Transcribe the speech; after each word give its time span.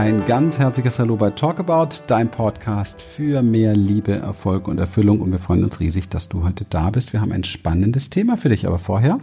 Ein 0.00 0.24
ganz 0.24 0.58
herzliches 0.58 0.98
Hallo 0.98 1.16
bei 1.16 1.28
Talkabout, 1.28 2.04
dein 2.06 2.30
Podcast 2.30 3.02
für 3.02 3.42
mehr 3.42 3.76
Liebe, 3.76 4.12
Erfolg 4.12 4.66
und 4.66 4.78
Erfüllung. 4.78 5.20
Und 5.20 5.30
wir 5.30 5.38
freuen 5.38 5.62
uns 5.62 5.78
riesig, 5.78 6.08
dass 6.08 6.30
du 6.30 6.42
heute 6.42 6.64
da 6.64 6.88
bist. 6.88 7.12
Wir 7.12 7.20
haben 7.20 7.32
ein 7.32 7.44
spannendes 7.44 8.08
Thema 8.08 8.38
für 8.38 8.48
dich, 8.48 8.66
aber 8.66 8.78
vorher 8.78 9.20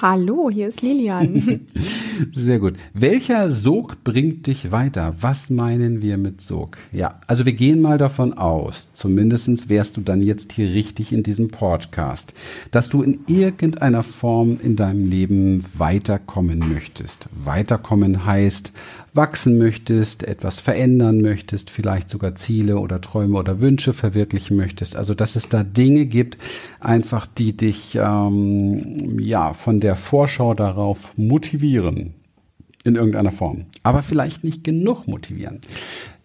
Hallo, 0.00 0.48
hier 0.48 0.68
ist 0.68 0.80
Lilian. 0.80 1.66
Sehr 2.32 2.58
gut. 2.58 2.74
Welcher 2.94 3.50
Sog 3.50 4.02
bringt 4.04 4.46
dich 4.46 4.72
weiter? 4.72 5.14
Was 5.20 5.50
meinen 5.50 6.02
wir 6.02 6.16
mit 6.18 6.40
Sog? 6.40 6.78
Ja, 6.92 7.20
also 7.26 7.44
wir 7.44 7.52
gehen 7.52 7.80
mal 7.80 7.98
davon 7.98 8.32
aus, 8.32 8.88
zumindestens 8.94 9.68
wärst 9.68 9.96
du 9.96 10.00
dann 10.00 10.22
jetzt 10.22 10.52
hier 10.52 10.72
richtig 10.72 11.12
in 11.12 11.22
diesem 11.22 11.48
Podcast, 11.48 12.34
dass 12.70 12.88
du 12.88 13.02
in 13.02 13.20
irgendeiner 13.26 14.02
Form 14.02 14.58
in 14.62 14.76
deinem 14.76 15.08
Leben 15.08 15.64
weiterkommen 15.76 16.58
möchtest. 16.72 17.28
Weiterkommen 17.44 18.24
heißt, 18.24 18.72
wachsen 19.14 19.58
möchtest, 19.58 20.22
etwas 20.22 20.60
verändern 20.60 21.20
möchtest, 21.20 21.70
vielleicht 21.70 22.10
sogar 22.10 22.34
Ziele 22.34 22.78
oder 22.78 23.00
Träume 23.00 23.38
oder 23.38 23.60
Wünsche 23.60 23.92
verwirklichen 23.92 24.56
möchtest. 24.56 24.96
Also 24.96 25.14
dass 25.14 25.36
es 25.36 25.48
da 25.48 25.62
Dinge 25.62 26.06
gibt, 26.06 26.38
einfach 26.80 27.26
die 27.26 27.56
dich 27.56 27.98
ähm, 28.00 29.18
ja 29.18 29.54
von 29.54 29.80
der 29.80 29.96
Vorschau 29.96 30.54
darauf 30.54 31.12
motivieren 31.16 32.07
in 32.84 32.96
irgendeiner 32.96 33.32
Form, 33.32 33.66
aber 33.82 34.02
vielleicht 34.02 34.44
nicht 34.44 34.64
genug 34.64 35.06
motivieren. 35.06 35.60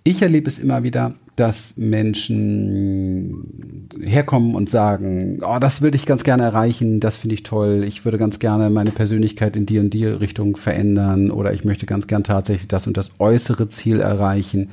Ich 0.06 0.22
erlebe 0.22 0.50
es 0.50 0.60
immer 0.60 0.84
wieder, 0.84 1.16
dass 1.36 1.78
Menschen 1.78 3.90
herkommen 4.00 4.54
und 4.54 4.70
sagen, 4.70 5.40
oh, 5.42 5.58
das 5.60 5.82
würde 5.82 5.96
ich 5.96 6.06
ganz 6.06 6.24
gerne 6.24 6.44
erreichen, 6.44 7.00
das 7.00 7.18
finde 7.18 7.36
ich 7.36 7.44
toll, 7.44 7.84
ich 7.88 8.06
würde 8.06 8.20
ganz 8.20 8.38
gerne 8.38 8.70
meine 8.70 8.92
Persönlichkeit 8.92 9.56
in 9.56 9.66
die 9.66 9.80
und 9.80 9.92
die 9.92 10.06
Richtung 10.06 10.58
verändern 10.58 11.32
oder 11.32 11.54
ich 11.54 11.64
möchte 11.64 11.88
ganz 11.88 12.06
gern 12.06 12.24
tatsächlich 12.24 12.68
das 12.68 12.86
und 12.86 12.98
das 12.98 13.12
äußere 13.18 13.68
Ziel 13.70 14.00
erreichen. 14.00 14.70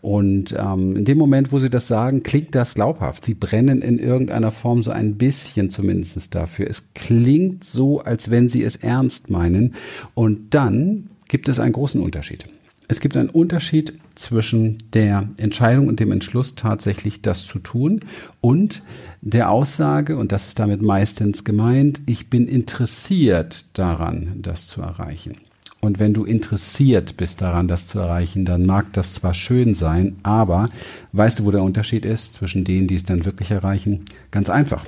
Und 0.00 0.54
ähm, 0.56 0.96
in 0.96 1.04
dem 1.04 1.18
Moment, 1.18 1.52
wo 1.52 1.58
sie 1.58 1.70
das 1.70 1.88
sagen, 1.88 2.22
klingt 2.22 2.54
das 2.54 2.74
glaubhaft. 2.74 3.24
Sie 3.24 3.34
brennen 3.34 3.82
in 3.82 3.98
irgendeiner 3.98 4.52
Form 4.52 4.84
so 4.84 4.92
ein 4.92 5.16
bisschen 5.16 5.70
zumindest 5.70 6.34
dafür. 6.34 6.68
Es 6.70 6.94
klingt 6.94 7.64
so, 7.64 8.00
als 8.00 8.30
wenn 8.30 8.48
sie 8.48 8.62
es 8.62 8.76
ernst 8.76 9.28
meinen. 9.28 9.74
Und 10.14 10.54
dann 10.54 11.10
gibt 11.28 11.48
es 11.48 11.58
einen 11.58 11.72
großen 11.72 12.00
Unterschied. 12.00 12.46
Es 12.90 13.00
gibt 13.00 13.18
einen 13.18 13.28
Unterschied 13.28 13.92
zwischen 14.14 14.78
der 14.94 15.28
Entscheidung 15.36 15.88
und 15.88 16.00
dem 16.00 16.10
Entschluss 16.10 16.54
tatsächlich 16.54 17.20
das 17.20 17.44
zu 17.44 17.58
tun 17.58 18.00
und 18.40 18.82
der 19.20 19.50
Aussage, 19.50 20.16
und 20.16 20.32
das 20.32 20.46
ist 20.46 20.58
damit 20.58 20.80
meistens 20.80 21.44
gemeint, 21.44 22.00
ich 22.06 22.30
bin 22.30 22.48
interessiert 22.48 23.66
daran, 23.74 24.38
das 24.40 24.66
zu 24.66 24.80
erreichen. 24.80 25.36
Und 25.80 26.00
wenn 26.00 26.14
du 26.14 26.24
interessiert 26.24 27.16
bist 27.16 27.40
daran, 27.40 27.68
das 27.68 27.86
zu 27.86 27.98
erreichen, 27.98 28.44
dann 28.44 28.66
mag 28.66 28.92
das 28.94 29.12
zwar 29.12 29.34
schön 29.34 29.74
sein, 29.74 30.16
aber 30.22 30.70
weißt 31.12 31.38
du, 31.38 31.44
wo 31.44 31.50
der 31.50 31.62
Unterschied 31.62 32.04
ist 32.04 32.34
zwischen 32.34 32.64
denen, 32.64 32.88
die 32.88 32.96
es 32.96 33.04
dann 33.04 33.24
wirklich 33.24 33.50
erreichen? 33.50 34.06
Ganz 34.30 34.50
einfach. 34.50 34.86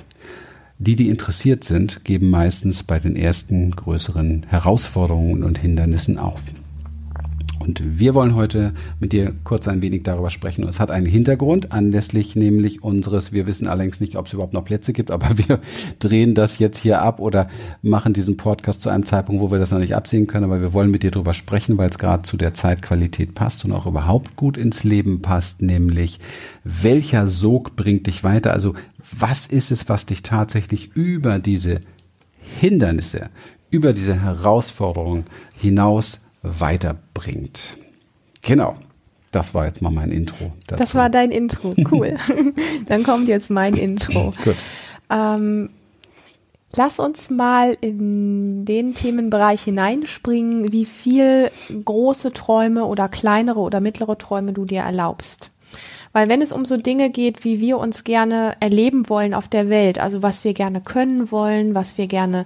Die, 0.83 0.95
die 0.95 1.09
interessiert 1.09 1.63
sind, 1.63 2.03
geben 2.05 2.31
meistens 2.31 2.81
bei 2.81 2.97
den 2.97 3.15
ersten 3.15 3.69
größeren 3.69 4.47
Herausforderungen 4.49 5.43
und 5.43 5.59
Hindernissen 5.59 6.17
auf. 6.17 6.41
Und 7.61 7.99
wir 7.99 8.15
wollen 8.15 8.35
heute 8.35 8.73
mit 8.99 9.13
dir 9.13 9.33
kurz 9.43 9.67
ein 9.67 9.83
wenig 9.83 10.01
darüber 10.03 10.31
sprechen. 10.31 10.67
es 10.67 10.79
hat 10.79 10.89
einen 10.89 11.05
Hintergrund, 11.05 11.71
anlässlich 11.71 12.35
nämlich 12.35 12.83
unseres, 12.83 13.31
wir 13.31 13.45
wissen 13.45 13.67
allerdings 13.67 13.99
nicht, 13.99 14.15
ob 14.15 14.25
es 14.25 14.33
überhaupt 14.33 14.53
noch 14.53 14.65
Plätze 14.65 14.93
gibt, 14.93 15.11
aber 15.11 15.29
wir 15.37 15.59
drehen 15.99 16.33
das 16.33 16.57
jetzt 16.57 16.79
hier 16.79 17.01
ab 17.01 17.19
oder 17.19 17.47
machen 17.83 18.13
diesen 18.13 18.35
Podcast 18.35 18.81
zu 18.81 18.89
einem 18.89 19.05
Zeitpunkt, 19.05 19.41
wo 19.41 19.51
wir 19.51 19.59
das 19.59 19.69
noch 19.69 19.79
nicht 19.79 19.95
absehen 19.95 20.25
können. 20.25 20.45
Aber 20.45 20.59
wir 20.59 20.73
wollen 20.73 20.89
mit 20.89 21.03
dir 21.03 21.11
darüber 21.11 21.35
sprechen, 21.35 21.77
weil 21.77 21.89
es 21.89 21.99
gerade 21.99 22.23
zu 22.23 22.35
der 22.35 22.55
Zeitqualität 22.55 23.35
passt 23.35 23.63
und 23.63 23.71
auch 23.71 23.85
überhaupt 23.85 24.35
gut 24.35 24.57
ins 24.57 24.83
Leben 24.83 25.21
passt, 25.21 25.61
nämlich 25.61 26.19
welcher 26.63 27.27
Sog 27.27 27.75
bringt 27.75 28.07
dich 28.07 28.23
weiter? 28.23 28.53
Also 28.53 28.73
was 29.19 29.45
ist 29.45 29.71
es, 29.71 29.87
was 29.87 30.07
dich 30.07 30.23
tatsächlich 30.23 30.95
über 30.95 31.37
diese 31.37 31.81
Hindernisse, 32.59 33.29
über 33.69 33.93
diese 33.93 34.19
Herausforderungen 34.19 35.25
hinaus 35.55 36.21
weiterbringt. 36.41 37.77
Genau. 38.41 38.75
Das 39.31 39.53
war 39.53 39.65
jetzt 39.65 39.81
mal 39.81 39.91
mein 39.91 40.11
Intro. 40.11 40.51
Dazu. 40.67 40.83
Das 40.83 40.95
war 40.95 41.09
dein 41.09 41.31
Intro. 41.31 41.73
Cool. 41.89 42.17
Dann 42.87 43.03
kommt 43.03 43.29
jetzt 43.29 43.49
mein 43.49 43.75
Intro. 43.75 44.33
Gut. 44.43 44.57
Ähm, 45.09 45.69
lass 46.75 46.99
uns 46.99 47.29
mal 47.29 47.77
in 47.79 48.65
den 48.65 48.93
Themenbereich 48.93 49.63
hineinspringen, 49.63 50.73
wie 50.73 50.85
viel 50.85 51.49
große 51.85 52.33
Träume 52.33 52.85
oder 52.85 53.07
kleinere 53.07 53.59
oder 53.59 53.79
mittlere 53.79 54.17
Träume 54.17 54.51
du 54.51 54.65
dir 54.65 54.81
erlaubst. 54.81 55.51
Weil 56.13 56.27
wenn 56.27 56.41
es 56.41 56.51
um 56.51 56.65
so 56.65 56.75
Dinge 56.75 57.09
geht, 57.09 57.45
wie 57.45 57.61
wir 57.61 57.77
uns 57.77 58.03
gerne 58.03 58.57
erleben 58.59 59.07
wollen 59.07 59.33
auf 59.33 59.47
der 59.47 59.69
Welt, 59.69 59.97
also 59.97 60.21
was 60.21 60.43
wir 60.43 60.53
gerne 60.53 60.81
können 60.81 61.31
wollen, 61.31 61.73
was 61.73 61.97
wir 61.97 62.07
gerne 62.07 62.45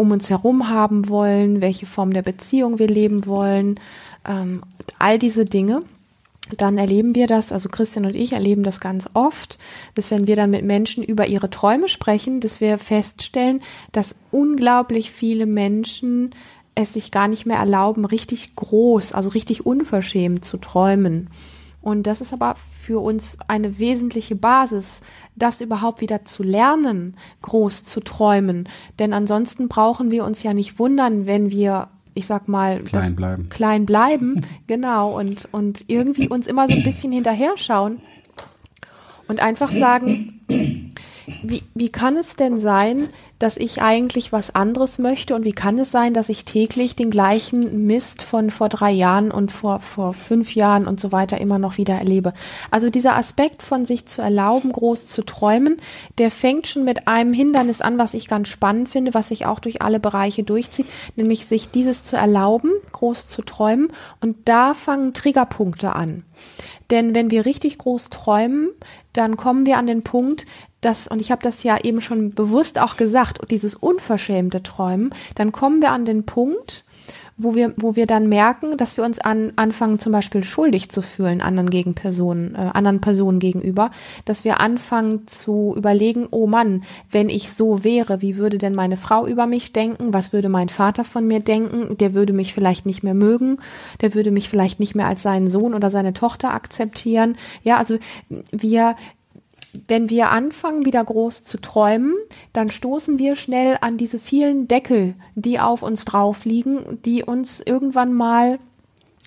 um 0.00 0.10
uns 0.10 0.30
herum 0.30 0.68
haben 0.68 1.08
wollen, 1.08 1.60
welche 1.60 1.86
Form 1.86 2.12
der 2.12 2.22
Beziehung 2.22 2.78
wir 2.78 2.88
leben 2.88 3.26
wollen, 3.26 3.78
ähm, 4.26 4.62
all 4.98 5.18
diese 5.18 5.44
Dinge, 5.44 5.82
dann 6.56 6.78
erleben 6.78 7.14
wir 7.14 7.26
das, 7.26 7.52
also 7.52 7.68
Christian 7.68 8.06
und 8.06 8.16
ich 8.16 8.32
erleben 8.32 8.62
das 8.62 8.80
ganz 8.80 9.08
oft, 9.14 9.58
dass 9.94 10.10
wenn 10.10 10.26
wir 10.26 10.36
dann 10.36 10.50
mit 10.50 10.64
Menschen 10.64 11.04
über 11.04 11.28
ihre 11.28 11.50
Träume 11.50 11.88
sprechen, 11.88 12.40
dass 12.40 12.60
wir 12.60 12.78
feststellen, 12.78 13.62
dass 13.92 14.16
unglaublich 14.30 15.10
viele 15.10 15.46
Menschen 15.46 16.34
es 16.74 16.94
sich 16.94 17.10
gar 17.10 17.28
nicht 17.28 17.46
mehr 17.46 17.58
erlauben, 17.58 18.04
richtig 18.04 18.56
groß, 18.56 19.12
also 19.12 19.30
richtig 19.30 19.66
unverschämt 19.66 20.44
zu 20.44 20.56
träumen. 20.56 21.28
Und 21.82 22.06
das 22.06 22.20
ist 22.20 22.32
aber 22.32 22.56
für 22.56 23.00
uns 23.02 23.38
eine 23.48 23.78
wesentliche 23.78 24.36
Basis, 24.36 25.00
das 25.34 25.60
überhaupt 25.60 26.00
wieder 26.00 26.24
zu 26.24 26.42
lernen, 26.42 27.16
groß 27.42 27.84
zu 27.84 28.00
träumen. 28.00 28.68
Denn 28.98 29.12
ansonsten 29.12 29.68
brauchen 29.68 30.10
wir 30.10 30.24
uns 30.24 30.42
ja 30.42 30.52
nicht 30.52 30.78
wundern, 30.78 31.26
wenn 31.26 31.50
wir 31.50 31.88
ich 32.12 32.26
sag 32.26 32.48
mal, 32.48 32.82
klein 32.82 33.16
bleiben. 33.16 33.48
Klein 33.48 33.86
bleiben, 33.86 34.46
genau, 34.66 35.18
und, 35.18 35.48
und 35.52 35.84
irgendwie 35.86 36.28
uns 36.28 36.46
immer 36.46 36.66
so 36.68 36.74
ein 36.74 36.82
bisschen 36.82 37.12
hinterher 37.12 37.52
schauen 37.56 38.00
und 39.28 39.40
einfach 39.40 39.70
sagen, 39.70 40.40
wie, 40.48 41.62
wie 41.74 41.88
kann 41.88 42.16
es 42.16 42.34
denn 42.34 42.58
sein, 42.58 43.08
dass 43.40 43.56
ich 43.56 43.82
eigentlich 43.82 44.32
was 44.32 44.54
anderes 44.54 44.98
möchte 44.98 45.34
und 45.34 45.44
wie 45.44 45.52
kann 45.52 45.78
es 45.78 45.90
sein, 45.90 46.14
dass 46.14 46.28
ich 46.28 46.44
täglich 46.44 46.94
den 46.94 47.10
gleichen 47.10 47.86
Mist 47.86 48.22
von 48.22 48.50
vor 48.50 48.68
drei 48.68 48.92
Jahren 48.92 49.32
und 49.32 49.50
vor, 49.50 49.80
vor 49.80 50.14
fünf 50.14 50.54
Jahren 50.54 50.86
und 50.86 51.00
so 51.00 51.10
weiter 51.10 51.40
immer 51.40 51.58
noch 51.58 51.78
wieder 51.78 51.94
erlebe. 51.94 52.32
Also 52.70 52.90
dieser 52.90 53.16
Aspekt 53.16 53.62
von 53.62 53.86
sich 53.86 54.06
zu 54.06 54.22
erlauben, 54.22 54.70
groß 54.72 55.06
zu 55.06 55.22
träumen, 55.22 55.78
der 56.18 56.30
fängt 56.30 56.66
schon 56.66 56.84
mit 56.84 57.08
einem 57.08 57.32
Hindernis 57.32 57.80
an, 57.80 57.98
was 57.98 58.14
ich 58.14 58.28
ganz 58.28 58.48
spannend 58.48 58.90
finde, 58.90 59.14
was 59.14 59.28
sich 59.28 59.46
auch 59.46 59.58
durch 59.58 59.82
alle 59.82 60.00
Bereiche 60.00 60.42
durchzieht, 60.42 60.86
nämlich 61.16 61.46
sich 61.46 61.70
dieses 61.70 62.04
zu 62.04 62.16
erlauben, 62.16 62.70
groß 62.92 63.26
zu 63.26 63.42
träumen 63.42 63.88
und 64.20 64.36
da 64.44 64.74
fangen 64.74 65.14
Triggerpunkte 65.14 65.94
an. 65.94 66.24
Denn 66.90 67.14
wenn 67.14 67.30
wir 67.30 67.46
richtig 67.46 67.78
groß 67.78 68.10
träumen, 68.10 68.70
dann 69.12 69.36
kommen 69.36 69.66
wir 69.66 69.78
an 69.78 69.86
den 69.86 70.02
Punkt, 70.02 70.46
das, 70.80 71.06
und 71.06 71.20
ich 71.20 71.30
habe 71.30 71.42
das 71.42 71.62
ja 71.62 71.78
eben 71.82 72.00
schon 72.00 72.30
bewusst 72.30 72.78
auch 72.78 72.96
gesagt, 72.96 73.40
dieses 73.50 73.74
unverschämte 73.74 74.62
Träumen, 74.62 75.14
dann 75.34 75.52
kommen 75.52 75.82
wir 75.82 75.92
an 75.92 76.04
den 76.04 76.24
Punkt, 76.24 76.84
wo 77.42 77.54
wir, 77.54 77.72
wo 77.76 77.96
wir 77.96 78.06
dann 78.06 78.28
merken, 78.28 78.76
dass 78.76 78.96
wir 78.96 79.04
uns 79.04 79.18
an, 79.18 79.52
anfangen, 79.56 79.98
zum 79.98 80.12
Beispiel 80.12 80.42
schuldig 80.42 80.90
zu 80.90 81.02
fühlen 81.02 81.40
anderen 81.40 81.70
gegen 81.70 81.94
Personen, 81.94 82.54
äh, 82.54 82.70
anderen 82.74 83.00
Personen 83.00 83.38
gegenüber, 83.38 83.90
dass 84.24 84.44
wir 84.44 84.60
anfangen 84.60 85.26
zu 85.26 85.74
überlegen, 85.76 86.28
oh 86.30 86.46
Mann, 86.46 86.82
wenn 87.10 87.28
ich 87.28 87.52
so 87.52 87.84
wäre, 87.84 88.20
wie 88.22 88.36
würde 88.36 88.58
denn 88.58 88.74
meine 88.74 88.96
Frau 88.96 89.26
über 89.26 89.46
mich 89.46 89.72
denken? 89.72 90.12
Was 90.12 90.32
würde 90.32 90.48
mein 90.48 90.68
Vater 90.68 91.04
von 91.04 91.26
mir 91.26 91.40
denken? 91.40 91.96
Der 91.98 92.14
würde 92.14 92.32
mich 92.32 92.52
vielleicht 92.52 92.86
nicht 92.86 93.02
mehr 93.02 93.14
mögen, 93.14 93.58
der 94.00 94.14
würde 94.14 94.30
mich 94.30 94.48
vielleicht 94.48 94.80
nicht 94.80 94.94
mehr 94.94 95.06
als 95.06 95.22
seinen 95.22 95.48
Sohn 95.48 95.74
oder 95.74 95.90
seine 95.90 96.12
Tochter 96.12 96.52
akzeptieren. 96.52 97.36
Ja, 97.62 97.78
also 97.78 97.98
wir, 98.52 98.96
wenn 99.86 100.10
wir 100.10 100.30
anfangen, 100.30 100.84
wieder 100.84 101.04
groß 101.04 101.44
zu 101.44 101.60
träumen, 101.60 102.14
dann 102.52 102.68
stoßen 102.68 103.18
wir 103.18 103.36
schnell 103.36 103.78
an 103.80 103.96
diese 103.96 104.18
vielen 104.18 104.68
Deckel, 104.68 105.14
die 105.34 105.60
auf 105.60 105.82
uns 105.82 106.04
drauf 106.04 106.44
liegen, 106.44 106.98
die 107.04 107.22
uns 107.22 107.60
irgendwann 107.60 108.12
mal 108.12 108.58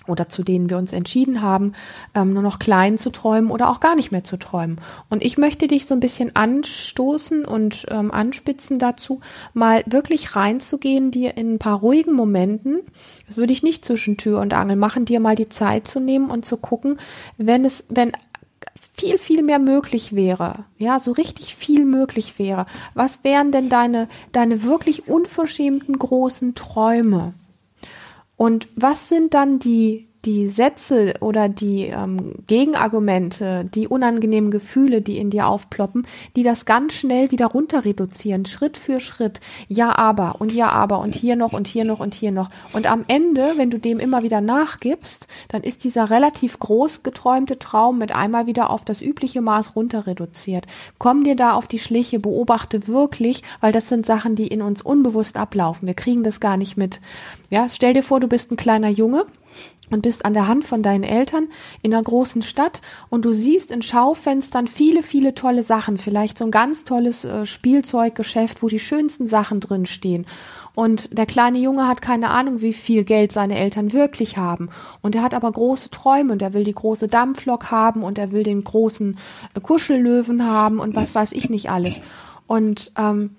oder 0.06 0.28
zu 0.28 0.42
denen 0.42 0.68
wir 0.68 0.76
uns 0.76 0.92
entschieden 0.92 1.40
haben, 1.40 1.72
ähm, 2.14 2.34
nur 2.34 2.42
noch 2.42 2.58
klein 2.58 2.98
zu 2.98 3.10
träumen 3.10 3.50
oder 3.50 3.70
auch 3.70 3.80
gar 3.80 3.94
nicht 3.94 4.12
mehr 4.12 4.24
zu 4.24 4.36
träumen. 4.36 4.78
Und 5.08 5.24
ich 5.24 5.38
möchte 5.38 5.66
dich 5.66 5.86
so 5.86 5.94
ein 5.94 6.00
bisschen 6.00 6.36
anstoßen 6.36 7.44
und 7.44 7.86
ähm, 7.88 8.10
anspitzen 8.10 8.78
dazu, 8.78 9.20
mal 9.54 9.82
wirklich 9.86 10.36
reinzugehen, 10.36 11.10
dir 11.10 11.36
in 11.36 11.54
ein 11.54 11.58
paar 11.58 11.78
ruhigen 11.78 12.12
Momenten, 12.12 12.80
das 13.26 13.36
würde 13.36 13.52
ich 13.52 13.62
nicht 13.62 13.84
zwischen 13.84 14.16
Tür 14.16 14.40
und 14.40 14.52
Angel 14.52 14.76
machen, 14.76 15.06
dir 15.06 15.20
mal 15.20 15.36
die 15.36 15.48
Zeit 15.48 15.88
zu 15.88 16.00
nehmen 16.00 16.30
und 16.30 16.44
zu 16.44 16.58
gucken, 16.58 16.98
wenn 17.38 17.64
es, 17.64 17.86
wenn 17.88 18.12
viel, 18.96 19.18
viel 19.18 19.42
mehr 19.42 19.58
möglich 19.58 20.14
wäre, 20.14 20.64
ja, 20.78 20.98
so 20.98 21.12
richtig 21.12 21.54
viel 21.56 21.84
möglich 21.84 22.38
wäre, 22.38 22.66
was 22.94 23.24
wären 23.24 23.52
denn 23.52 23.68
deine, 23.68 24.08
deine 24.32 24.62
wirklich 24.64 25.08
unverschämten 25.08 25.98
großen 25.98 26.54
Träume? 26.54 27.34
Und 28.36 28.68
was 28.76 29.08
sind 29.08 29.34
dann 29.34 29.58
die, 29.58 30.08
die 30.24 30.48
Sätze 30.48 31.14
oder 31.20 31.48
die 31.48 31.86
ähm, 31.86 32.34
Gegenargumente, 32.46 33.68
die 33.74 33.88
unangenehmen 33.88 34.50
Gefühle, 34.50 35.02
die 35.02 35.18
in 35.18 35.30
dir 35.30 35.46
aufploppen, 35.46 36.06
die 36.36 36.42
das 36.42 36.64
ganz 36.64 36.94
schnell 36.94 37.30
wieder 37.30 37.46
runter 37.46 37.84
reduzieren, 37.84 38.46
Schritt 38.46 38.76
für 38.76 39.00
Schritt. 39.00 39.40
Ja, 39.68 39.96
aber 39.96 40.36
und 40.40 40.52
ja, 40.52 40.70
aber 40.70 41.00
und 41.00 41.14
hier 41.14 41.36
noch 41.36 41.52
und 41.52 41.66
hier 41.66 41.84
noch 41.84 42.00
und 42.00 42.14
hier 42.14 42.32
noch. 42.32 42.50
Und 42.72 42.90
am 42.90 43.04
Ende, 43.08 43.52
wenn 43.56 43.70
du 43.70 43.78
dem 43.78 43.98
immer 43.98 44.22
wieder 44.22 44.40
nachgibst, 44.40 45.28
dann 45.48 45.62
ist 45.62 45.84
dieser 45.84 46.10
relativ 46.10 46.58
groß 46.58 47.02
geträumte 47.02 47.58
Traum 47.58 47.98
mit 47.98 48.14
einmal 48.14 48.46
wieder 48.46 48.70
auf 48.70 48.84
das 48.84 49.02
übliche 49.02 49.42
Maß 49.42 49.76
runter 49.76 50.06
reduziert. 50.06 50.66
Komm 50.98 51.24
dir 51.24 51.36
da 51.36 51.52
auf 51.52 51.66
die 51.66 51.78
Schliche, 51.78 52.18
beobachte 52.18 52.88
wirklich, 52.88 53.42
weil 53.60 53.72
das 53.72 53.88
sind 53.88 54.06
Sachen, 54.06 54.36
die 54.36 54.46
in 54.46 54.62
uns 54.62 54.82
unbewusst 54.82 55.36
ablaufen. 55.36 55.86
Wir 55.86 55.94
kriegen 55.94 56.24
das 56.24 56.40
gar 56.40 56.56
nicht 56.56 56.76
mit. 56.76 57.00
Ja, 57.50 57.68
stell 57.68 57.92
dir 57.92 58.02
vor, 58.02 58.20
du 58.20 58.28
bist 58.28 58.50
ein 58.50 58.56
kleiner 58.56 58.88
Junge 58.88 59.26
und 59.90 60.02
bist 60.02 60.24
an 60.24 60.34
der 60.34 60.46
Hand 60.46 60.64
von 60.64 60.82
deinen 60.82 61.04
Eltern 61.04 61.48
in 61.82 61.92
einer 61.92 62.02
großen 62.02 62.42
Stadt 62.42 62.80
und 63.10 63.24
du 63.24 63.32
siehst 63.32 63.70
in 63.70 63.82
Schaufenstern 63.82 64.66
viele, 64.66 65.02
viele 65.02 65.34
tolle 65.34 65.62
Sachen, 65.62 65.98
vielleicht 65.98 66.38
so 66.38 66.44
ein 66.44 66.50
ganz 66.50 66.84
tolles 66.84 67.24
äh, 67.24 67.46
Spielzeuggeschäft, 67.46 68.62
wo 68.62 68.68
die 68.68 68.78
schönsten 68.78 69.26
Sachen 69.26 69.60
drin 69.60 69.86
stehen. 69.86 70.26
Und 70.74 71.16
der 71.16 71.26
kleine 71.26 71.58
Junge 71.58 71.86
hat 71.86 72.02
keine 72.02 72.30
Ahnung, 72.30 72.60
wie 72.60 72.72
viel 72.72 73.04
Geld 73.04 73.32
seine 73.32 73.56
Eltern 73.56 73.92
wirklich 73.92 74.38
haben. 74.38 74.70
Und 75.02 75.14
er 75.14 75.22
hat 75.22 75.32
aber 75.32 75.52
große 75.52 75.90
Träume 75.90 76.32
und 76.32 76.42
er 76.42 76.52
will 76.52 76.64
die 76.64 76.74
große 76.74 77.06
Dampflok 77.06 77.70
haben 77.70 78.02
und 78.02 78.18
er 78.18 78.32
will 78.32 78.42
den 78.42 78.64
großen 78.64 79.18
äh, 79.54 79.60
Kuschellöwen 79.60 80.44
haben 80.44 80.80
und 80.80 80.96
was 80.96 81.14
weiß 81.14 81.32
ich 81.32 81.50
nicht 81.50 81.70
alles. 81.70 82.00
Und 82.46 82.92
ähm, 82.98 83.36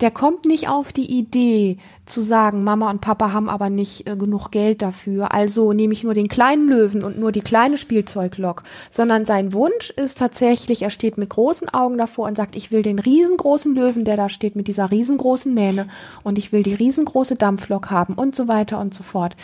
der 0.00 0.10
kommt 0.10 0.44
nicht 0.44 0.68
auf 0.68 0.92
die 0.92 1.18
Idee 1.18 1.78
zu 2.06 2.20
sagen, 2.22 2.64
Mama 2.64 2.90
und 2.90 3.00
Papa 3.00 3.32
haben 3.32 3.48
aber 3.48 3.70
nicht 3.70 4.08
äh, 4.08 4.16
genug 4.16 4.50
Geld 4.50 4.82
dafür, 4.82 5.32
also 5.32 5.72
nehme 5.72 5.92
ich 5.92 6.04
nur 6.04 6.14
den 6.14 6.28
kleinen 6.28 6.68
Löwen 6.68 7.04
und 7.04 7.18
nur 7.18 7.32
die 7.32 7.42
kleine 7.42 7.78
Spielzeuglok, 7.78 8.62
sondern 8.90 9.26
sein 9.26 9.52
Wunsch 9.52 9.90
ist 9.90 10.18
tatsächlich, 10.18 10.82
er 10.82 10.90
steht 10.90 11.18
mit 11.18 11.30
großen 11.30 11.68
Augen 11.68 11.98
davor 11.98 12.26
und 12.26 12.36
sagt, 12.36 12.56
ich 12.56 12.72
will 12.72 12.82
den 12.82 12.98
riesengroßen 12.98 13.74
Löwen, 13.74 14.04
der 14.04 14.16
da 14.16 14.28
steht 14.28 14.56
mit 14.56 14.68
dieser 14.68 14.90
riesengroßen 14.90 15.52
Mähne 15.52 15.86
und 16.22 16.38
ich 16.38 16.52
will 16.52 16.62
die 16.62 16.74
riesengroße 16.74 17.36
Dampflok 17.36 17.90
haben 17.90 18.14
und 18.14 18.34
so 18.34 18.48
weiter 18.48 18.80
und 18.80 18.94
so 18.94 19.02
fort. 19.02 19.36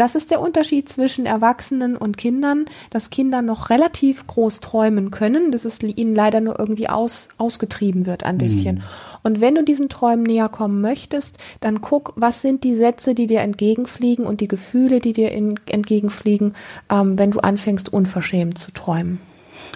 Das 0.00 0.14
ist 0.14 0.30
der 0.30 0.40
Unterschied 0.40 0.88
zwischen 0.88 1.26
Erwachsenen 1.26 1.94
und 1.94 2.16
Kindern, 2.16 2.64
dass 2.88 3.10
Kinder 3.10 3.42
noch 3.42 3.68
relativ 3.68 4.26
groß 4.26 4.60
träumen 4.60 5.10
können, 5.10 5.52
dass 5.52 5.66
es 5.66 5.82
ihnen 5.82 6.14
leider 6.14 6.40
nur 6.40 6.58
irgendwie 6.58 6.88
aus, 6.88 7.28
ausgetrieben 7.36 8.06
wird 8.06 8.24
ein 8.24 8.38
bisschen. 8.38 8.76
Mhm. 8.76 8.82
Und 9.24 9.40
wenn 9.42 9.56
du 9.56 9.62
diesen 9.62 9.90
Träumen 9.90 10.22
näher 10.22 10.48
kommen 10.48 10.80
möchtest, 10.80 11.36
dann 11.60 11.82
guck, 11.82 12.14
was 12.16 12.40
sind 12.40 12.64
die 12.64 12.74
Sätze, 12.74 13.14
die 13.14 13.26
dir 13.26 13.40
entgegenfliegen 13.40 14.24
und 14.24 14.40
die 14.40 14.48
Gefühle, 14.48 15.00
die 15.00 15.12
dir 15.12 15.32
in, 15.32 15.60
entgegenfliegen, 15.66 16.54
ähm, 16.90 17.18
wenn 17.18 17.32
du 17.32 17.40
anfängst, 17.40 17.92
unverschämt 17.92 18.56
zu 18.56 18.72
träumen. 18.72 19.20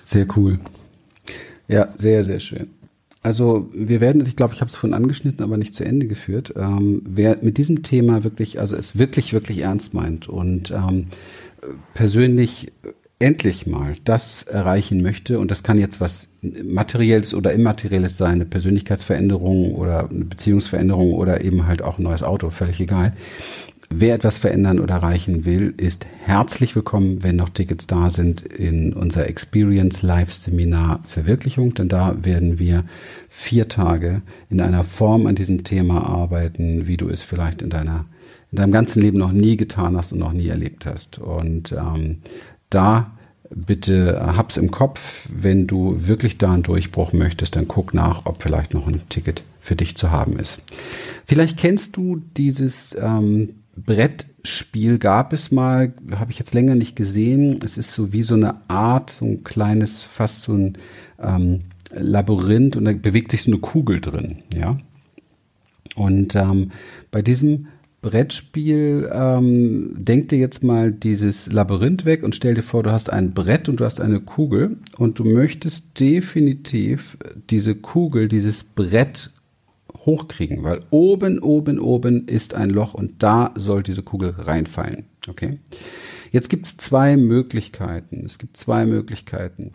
Sehr 0.07 0.27
cool. 0.39 0.59
Ja, 1.69 1.89
sehr, 1.99 2.25
sehr 2.25 2.41
schön. 2.41 2.71
Also 3.25 3.71
wir 3.73 4.03
werden, 4.03 4.21
ich 4.27 4.37
glaube, 4.37 4.53
ich 4.53 4.61
habe 4.61 4.69
es 4.69 4.77
vorhin 4.77 4.93
angeschnitten, 4.93 5.43
aber 5.43 5.57
nicht 5.57 5.75
zu 5.75 5.83
Ende 5.83 6.07
geführt. 6.07 6.53
Ähm, 6.59 7.01
wer 7.07 7.39
mit 7.41 7.57
diesem 7.57 7.83
Thema 7.83 8.23
wirklich, 8.23 8.61
also 8.61 8.77
es 8.77 8.99
wirklich, 8.99 9.33
wirklich 9.33 9.61
ernst 9.61 9.95
meint 9.95 10.29
und 10.29 10.71
ähm, 10.71 11.07
persönlich 11.95 12.71
endlich 13.19 13.67
mal 13.67 13.95
das 14.05 14.43
erreichen 14.43 15.01
möchte, 15.01 15.39
und 15.39 15.51
das 15.51 15.63
kann 15.63 15.79
jetzt 15.79 16.03
was 16.03 16.37
Materielles 16.43 17.33
oder 17.33 17.55
Immaterielles 17.55 18.19
sein, 18.19 18.33
eine 18.33 18.45
Persönlichkeitsveränderung 18.45 19.75
oder 19.75 20.11
eine 20.11 20.27
Beziehungsveränderung 20.27 21.15
oder 21.15 21.43
eben 21.43 21.67
halt 21.67 21.81
auch 21.81 21.99
ein 21.99 22.03
neues 22.03 22.23
Auto, 22.23 22.51
völlig 22.51 22.79
egal. 22.79 23.15
Wer 23.91 24.15
etwas 24.15 24.39
verändern 24.39 24.81
oder 24.81 24.95
erreichen 24.95 25.45
will, 25.45 25.75
ist 25.77 26.07
herzlich 26.25 26.75
willkommen, 26.75 27.23
wenn 27.23 27.37
noch 27.37 27.51
Tickets 27.51 27.87
da 27.87 28.11
sind, 28.11 28.43
in 28.43 28.93
unser 28.93 29.29
Experience 29.29 30.03
Live 30.03 30.33
Seminar 30.33 31.01
Verwirklichung, 31.07 31.75
denn 31.75 31.89
da 31.89 32.17
werden 32.25 32.59
wir 32.59 32.85
vier 33.29 33.69
Tage 33.69 34.23
in 34.49 34.61
einer 34.61 34.85
Form 34.85 35.27
an 35.27 35.35
diesem 35.35 35.65
Thema 35.65 36.07
arbeiten, 36.07 36.87
wie 36.87 36.97
du 36.97 37.09
es 37.09 37.23
vielleicht 37.23 37.63
in 37.63 37.71
deiner 37.71 38.07
in 38.51 38.59
deinem 38.59 38.73
ganzen 38.73 39.03
Leben 39.03 39.19
noch 39.19 39.33
nie 39.33 39.57
getan 39.57 39.97
hast 39.97 40.13
und 40.13 40.21
noch 40.21 40.33
nie 40.33 40.47
erlebt 40.47 40.87
hast. 40.87 41.19
Und 41.19 41.73
ähm, 41.73 42.19
da 42.71 43.11
bitte 43.51 44.23
hab's 44.37 44.57
im 44.57 44.71
Kopf, 44.71 45.29
wenn 45.29 45.67
du 45.67 46.07
wirklich 46.07 46.39
da 46.39 46.53
einen 46.53 46.63
Durchbruch 46.63 47.13
möchtest, 47.13 47.57
dann 47.57 47.67
guck 47.67 47.95
nach, 47.95 48.27
ob 48.27 48.43
vielleicht 48.43 48.73
noch 48.73 48.87
ein 48.87 49.01
Ticket 49.09 49.43
für 49.61 49.75
dich 49.75 49.97
zu 49.97 50.13
haben 50.13 50.39
ist. 50.39 50.63
Vielleicht 51.27 51.59
kennst 51.59 51.97
du 51.97 52.23
dieses 52.37 52.97
ähm, 53.01 53.51
Brettspiel 53.77 54.99
gab 54.99 55.33
es 55.33 55.51
mal, 55.51 55.95
habe 56.17 56.31
ich 56.31 56.39
jetzt 56.39 56.55
länger 56.55 56.75
nicht 56.75 56.97
gesehen. 56.97 57.61
Es 57.65 57.77
ist 57.77 57.93
so 57.93 58.13
wie 58.13 58.23
so 58.23 58.35
eine 58.35 58.69
Art, 58.69 59.11
so 59.11 59.25
ein 59.25 59.45
kleines, 59.45 60.03
fast 60.03 60.43
so 60.43 60.55
ein 60.55 60.79
ähm, 61.21 61.63
Labyrinth 61.93 62.77
und 62.77 62.85
da 62.85 62.93
bewegt 62.93 63.31
sich 63.31 63.43
so 63.43 63.51
eine 63.51 63.61
Kugel 63.61 64.01
drin, 64.01 64.39
ja. 64.55 64.79
Und 65.97 66.35
ähm, 66.35 66.71
bei 67.11 67.23
diesem 67.23 67.69
Brettspiel, 68.03 69.11
ähm, 69.13 69.95
denk 69.97 70.29
dir 70.29 70.39
jetzt 70.39 70.63
mal 70.63 70.93
dieses 70.93 71.51
Labyrinth 71.51 72.05
weg 72.05 72.23
und 72.23 72.35
stell 72.35 72.55
dir 72.55 72.63
vor, 72.63 72.83
du 72.83 72.93
hast 72.93 73.11
ein 73.11 73.33
Brett 73.33 73.69
und 73.69 73.81
du 73.81 73.85
hast 73.87 74.01
eine 74.01 74.21
Kugel 74.21 74.77
und 74.99 75.19
du 75.19 75.25
möchtest 75.25 75.99
definitiv 75.99 77.17
diese 77.49 77.75
Kugel, 77.75 78.29
dieses 78.29 78.63
Brett 78.63 79.31
hochkriegen, 80.07 80.63
weil 80.63 80.81
oben, 80.91 81.39
oben, 81.39 81.79
oben 81.79 82.27
ist 82.27 82.55
ein 82.55 82.71
Loch 82.71 82.95
und 82.95 83.23
da 83.23 83.53
soll 83.57 83.83
diese 83.83 84.03
Kugel 84.03 84.31
reinfallen. 84.31 85.05
Okay? 85.29 85.59
Jetzt 86.31 86.49
gibt 86.49 86.67
es 86.67 86.77
zwei 86.77 87.17
Möglichkeiten. 87.17 88.25
Es 88.27 88.39
gibt 88.39 88.57
zwei 88.57 88.87
Möglichkeiten. 88.87 89.73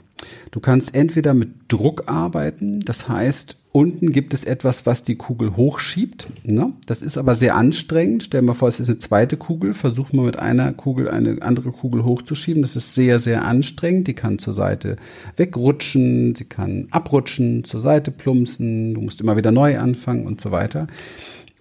Du 0.51 0.59
kannst 0.59 0.93
entweder 0.93 1.33
mit 1.33 1.51
Druck 1.69 2.03
arbeiten, 2.07 2.81
das 2.81 3.07
heißt, 3.07 3.57
unten 3.71 4.12
gibt 4.12 4.33
es 4.33 4.44
etwas, 4.44 4.86
was 4.86 5.04
die 5.04 5.16
Kugel 5.16 5.56
hochschiebt. 5.56 6.27
Ne? 6.44 6.74
Das 6.88 7.01
ist 7.01 7.18
aber 7.18 7.36
sehr 7.36 7.56
anstrengend. 7.56 8.24
Stell 8.24 8.42
dir 8.42 8.48
mal 8.48 8.54
vor, 8.54 8.69
es 8.69 8.80
ist 8.80 8.89
eine 8.89 9.00
zweite 9.00 9.38
Kugel. 9.38 9.74
Versuch 9.74 10.12
mal 10.12 10.25
mit 10.25 10.39
einer 10.39 10.71
Kugel 10.74 11.10
eine 11.10 11.42
andere 11.42 11.71
Kugel 11.71 12.04
hochzuschieben. 12.04 12.62
Das 12.62 12.75
ist 12.75 12.95
sehr, 12.95 13.19
sehr 13.19 13.45
anstrengend. 13.45 14.07
Die 14.07 14.16
kann 14.16 14.39
zur 14.39 14.54
Seite 14.54 14.98
wegrutschen, 15.38 16.36
sie 16.36 16.45
kann 16.45 16.88
abrutschen, 16.92 17.63
zur 17.63 17.81
Seite 17.81 18.12
plumpsen. 18.12 18.95
Du 18.95 19.01
musst 19.01 19.21
immer 19.21 19.38
wieder 19.38 19.51
neu 19.51 19.77
anfangen 19.77 20.25
und 20.25 20.42
so 20.42 20.51
weiter. 20.51 20.88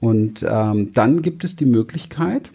Und 0.01 0.47
ähm, 0.49 0.93
dann 0.95 1.23
gibt 1.23 1.45
es 1.45 1.57
die 1.57 1.67
Möglichkeit, 1.67 2.50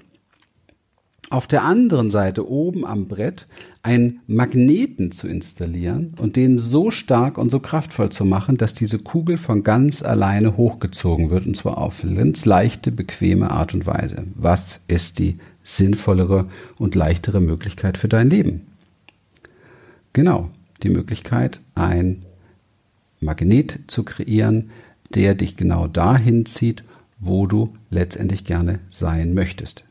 auf 1.34 1.48
der 1.48 1.64
anderen 1.64 2.12
Seite 2.12 2.48
oben 2.48 2.86
am 2.86 3.08
Brett 3.08 3.48
einen 3.82 4.22
Magneten 4.28 5.12
zu 5.12 5.28
installieren 5.28 6.14
und 6.20 6.36
den 6.36 6.60
so 6.60 6.92
stark 6.92 7.40
und 7.40 7.50
so 7.50 7.60
kraftvoll 7.60 8.12
zu 8.12 8.24
machen, 8.24 8.58
dass 8.58 8.76
diese 8.76 9.00
Kugel 9.00 9.40
von 9.40 9.64
ganz 9.64 10.04
alleine 10.04 10.58
hochgezogen 10.58 11.32
wird 11.32 11.48
und 11.48 11.58
zwar 11.58 11.80
auf 11.80 12.04
ganz 12.04 12.46
leichte, 12.46 12.92
bequeme 12.92 13.50
Art 13.50 13.74
und 13.74 13.88
Weise. 13.88 14.26
Was 14.36 14.82
ist 14.88 15.18
die 15.18 15.40
sinnvollere 15.64 16.46
und 16.78 16.94
leichtere 16.94 17.42
Möglichkeit 17.42 17.98
für 17.98 18.08
dein 18.08 18.30
Leben? 18.30 18.68
Genau, 20.14 20.52
die 20.84 20.90
Möglichkeit, 20.90 21.62
ein 21.74 22.26
Magnet 23.20 23.80
zu 23.88 24.04
kreieren, 24.04 24.70
der 25.16 25.34
dich 25.34 25.58
genau 25.58 25.88
dahin 25.88 26.46
zieht, 26.46 26.84
wo 27.20 27.48
du 27.48 27.74
letztendlich 27.90 28.46
gerne 28.46 28.80
sein 28.92 29.34
möchtest. 29.34 29.84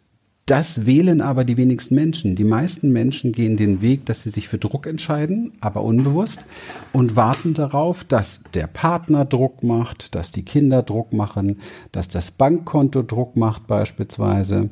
Das 0.52 0.84
wählen 0.84 1.22
aber 1.22 1.44
die 1.44 1.56
wenigsten 1.56 1.94
Menschen. 1.94 2.36
Die 2.36 2.44
meisten 2.44 2.92
Menschen 2.92 3.32
gehen 3.32 3.56
den 3.56 3.80
Weg, 3.80 4.04
dass 4.04 4.22
sie 4.22 4.28
sich 4.28 4.48
für 4.48 4.58
Druck 4.58 4.86
entscheiden, 4.86 5.52
aber 5.62 5.82
unbewusst, 5.82 6.44
und 6.92 7.16
warten 7.16 7.54
darauf, 7.54 8.04
dass 8.04 8.42
der 8.52 8.66
Partner 8.66 9.24
Druck 9.24 9.62
macht, 9.62 10.14
dass 10.14 10.30
die 10.30 10.42
Kinder 10.42 10.82
Druck 10.82 11.14
machen, 11.14 11.60
dass 11.90 12.08
das 12.08 12.30
Bankkonto 12.32 13.02
Druck 13.02 13.34
macht 13.34 13.66
beispielsweise 13.66 14.68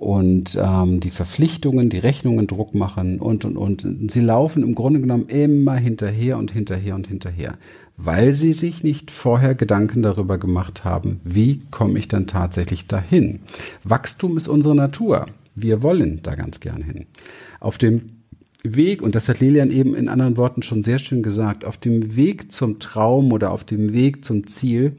und 0.00 0.58
ähm, 0.60 0.98
die 0.98 1.10
Verpflichtungen, 1.10 1.90
die 1.90 1.98
Rechnungen 1.98 2.48
Druck 2.48 2.74
machen 2.74 3.20
und, 3.20 3.44
und, 3.44 3.56
und. 3.56 4.10
Sie 4.10 4.20
laufen 4.22 4.64
im 4.64 4.74
Grunde 4.74 4.98
genommen 5.00 5.28
immer 5.28 5.76
hinterher 5.76 6.38
und 6.38 6.50
hinterher 6.50 6.96
und 6.96 7.06
hinterher 7.06 7.54
weil 8.02 8.32
sie 8.32 8.52
sich 8.52 8.82
nicht 8.82 9.10
vorher 9.10 9.54
Gedanken 9.54 10.02
darüber 10.02 10.38
gemacht 10.38 10.84
haben, 10.84 11.20
wie 11.24 11.60
komme 11.70 11.98
ich 11.98 12.08
dann 12.08 12.26
tatsächlich 12.26 12.86
dahin. 12.86 13.40
Wachstum 13.84 14.36
ist 14.36 14.48
unsere 14.48 14.74
Natur. 14.74 15.26
Wir 15.54 15.82
wollen 15.82 16.20
da 16.22 16.34
ganz 16.34 16.60
gern 16.60 16.82
hin. 16.82 17.06
Auf 17.60 17.76
dem 17.76 18.02
Weg, 18.62 19.02
und 19.02 19.14
das 19.14 19.28
hat 19.28 19.40
Lilian 19.40 19.70
eben 19.70 19.94
in 19.94 20.08
anderen 20.08 20.36
Worten 20.36 20.62
schon 20.62 20.82
sehr 20.82 20.98
schön 20.98 21.22
gesagt, 21.22 21.64
auf 21.64 21.76
dem 21.76 22.16
Weg 22.16 22.52
zum 22.52 22.78
Traum 22.78 23.32
oder 23.32 23.50
auf 23.50 23.64
dem 23.64 23.92
Weg 23.92 24.24
zum 24.24 24.46
Ziel 24.46 24.96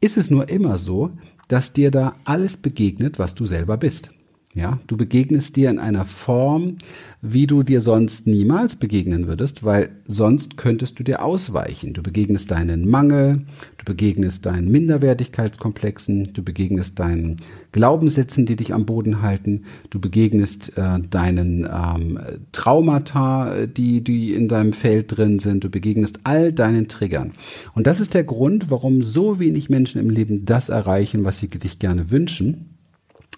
ist 0.00 0.16
es 0.16 0.30
nur 0.30 0.48
immer 0.48 0.78
so, 0.78 1.10
dass 1.48 1.72
dir 1.72 1.90
da 1.90 2.14
alles 2.24 2.56
begegnet, 2.56 3.18
was 3.18 3.34
du 3.34 3.46
selber 3.46 3.76
bist. 3.76 4.10
Ja, 4.56 4.78
du 4.86 4.96
begegnest 4.96 5.54
dir 5.56 5.68
in 5.68 5.78
einer 5.78 6.06
Form, 6.06 6.78
wie 7.20 7.46
du 7.46 7.62
dir 7.62 7.82
sonst 7.82 8.26
niemals 8.26 8.76
begegnen 8.76 9.26
würdest, 9.26 9.64
weil 9.64 9.90
sonst 10.06 10.56
könntest 10.56 10.98
du 10.98 11.02
dir 11.02 11.22
ausweichen. 11.22 11.92
Du 11.92 12.02
begegnest 12.02 12.50
deinen 12.50 12.88
Mangel, 12.88 13.42
du 13.76 13.84
begegnest 13.84 14.46
deinen 14.46 14.70
Minderwertigkeitskomplexen, 14.70 16.32
du 16.32 16.42
begegnest 16.42 16.98
deinen 16.98 17.36
Glaubenssätzen, 17.72 18.46
die 18.46 18.56
dich 18.56 18.72
am 18.72 18.86
Boden 18.86 19.20
halten, 19.20 19.64
du 19.90 20.00
begegnest 20.00 20.78
äh, 20.78 21.00
deinen 21.00 21.68
ähm, 21.70 22.18
Traumata, 22.52 23.66
die, 23.66 24.02
die 24.02 24.32
in 24.32 24.48
deinem 24.48 24.72
Feld 24.72 25.18
drin 25.18 25.38
sind, 25.38 25.64
du 25.64 25.68
begegnest 25.68 26.20
all 26.24 26.50
deinen 26.50 26.88
Triggern. 26.88 27.32
Und 27.74 27.86
das 27.86 28.00
ist 28.00 28.14
der 28.14 28.24
Grund, 28.24 28.70
warum 28.70 29.02
so 29.02 29.38
wenig 29.38 29.68
Menschen 29.68 30.00
im 30.00 30.08
Leben 30.08 30.46
das 30.46 30.70
erreichen, 30.70 31.26
was 31.26 31.40
sie 31.40 31.50
sich 31.60 31.78
gerne 31.78 32.10
wünschen 32.10 32.75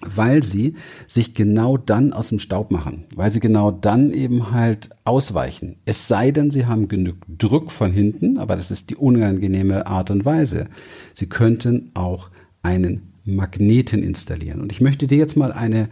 weil 0.00 0.42
sie 0.42 0.74
sich 1.06 1.34
genau 1.34 1.76
dann 1.76 2.12
aus 2.12 2.28
dem 2.28 2.38
Staub 2.38 2.70
machen, 2.70 3.04
weil 3.14 3.30
sie 3.30 3.40
genau 3.40 3.70
dann 3.70 4.12
eben 4.12 4.52
halt 4.52 4.90
ausweichen. 5.04 5.76
Es 5.84 6.08
sei 6.08 6.30
denn, 6.30 6.50
sie 6.50 6.66
haben 6.66 6.88
genug 6.88 7.16
Druck 7.26 7.72
von 7.72 7.92
hinten, 7.92 8.38
aber 8.38 8.56
das 8.56 8.70
ist 8.70 8.90
die 8.90 8.96
unangenehme 8.96 9.86
Art 9.86 10.10
und 10.10 10.24
Weise. 10.24 10.68
Sie 11.14 11.26
könnten 11.26 11.90
auch 11.94 12.30
einen 12.62 13.12
Magneten 13.24 14.02
installieren. 14.02 14.60
Und 14.60 14.72
ich 14.72 14.80
möchte 14.80 15.06
dir 15.06 15.18
jetzt 15.18 15.36
mal 15.36 15.52
eine, 15.52 15.88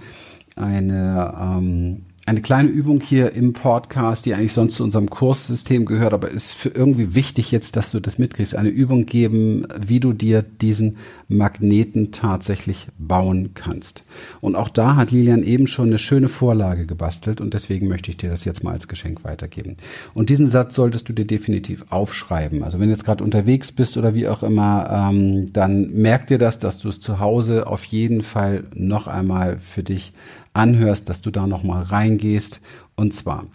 eine 0.54 1.34
ähm, 1.38 2.02
eine 2.26 2.42
kleine 2.42 2.68
Übung 2.68 3.00
hier 3.00 3.34
im 3.34 3.52
Podcast, 3.52 4.26
die 4.26 4.34
eigentlich 4.34 4.52
sonst 4.52 4.74
zu 4.74 4.82
unserem 4.82 5.08
Kurssystem 5.08 5.86
gehört, 5.86 6.12
aber 6.12 6.28
ist 6.28 6.50
für 6.50 6.70
irgendwie 6.70 7.14
wichtig 7.14 7.52
jetzt, 7.52 7.76
dass 7.76 7.92
du 7.92 8.00
das 8.00 8.18
mitkriegst. 8.18 8.56
Eine 8.56 8.68
Übung 8.68 9.06
geben, 9.06 9.68
wie 9.78 10.00
du 10.00 10.12
dir 10.12 10.42
diesen 10.42 10.96
Magneten 11.28 12.10
tatsächlich 12.10 12.88
bauen 12.98 13.50
kannst. 13.54 14.02
Und 14.40 14.56
auch 14.56 14.68
da 14.68 14.96
hat 14.96 15.12
Lilian 15.12 15.44
eben 15.44 15.68
schon 15.68 15.86
eine 15.86 15.98
schöne 15.98 16.28
Vorlage 16.28 16.86
gebastelt 16.86 17.40
und 17.40 17.54
deswegen 17.54 17.86
möchte 17.86 18.10
ich 18.10 18.16
dir 18.16 18.30
das 18.30 18.44
jetzt 18.44 18.64
mal 18.64 18.72
als 18.72 18.88
Geschenk 18.88 19.22
weitergeben. 19.22 19.76
Und 20.12 20.28
diesen 20.28 20.48
Satz 20.48 20.74
solltest 20.74 21.08
du 21.08 21.12
dir 21.12 21.26
definitiv 21.26 21.84
aufschreiben. 21.90 22.64
Also 22.64 22.80
wenn 22.80 22.88
du 22.88 22.92
jetzt 22.92 23.04
gerade 23.04 23.22
unterwegs 23.22 23.70
bist 23.70 23.96
oder 23.96 24.14
wie 24.14 24.26
auch 24.26 24.42
immer, 24.42 25.10
ähm, 25.12 25.52
dann 25.52 25.92
merk 25.92 26.26
dir 26.26 26.38
das, 26.38 26.58
dass 26.58 26.78
du 26.78 26.88
es 26.88 26.98
zu 26.98 27.20
Hause 27.20 27.68
auf 27.68 27.84
jeden 27.84 28.22
Fall 28.22 28.64
noch 28.74 29.06
einmal 29.06 29.60
für 29.60 29.84
dich 29.84 30.12
anhörst, 30.56 31.08
dass 31.08 31.22
du 31.22 31.30
da 31.30 31.46
nochmal 31.46 31.82
reingehst. 31.82 32.60
Und 32.96 33.14
zwar, 33.14 33.46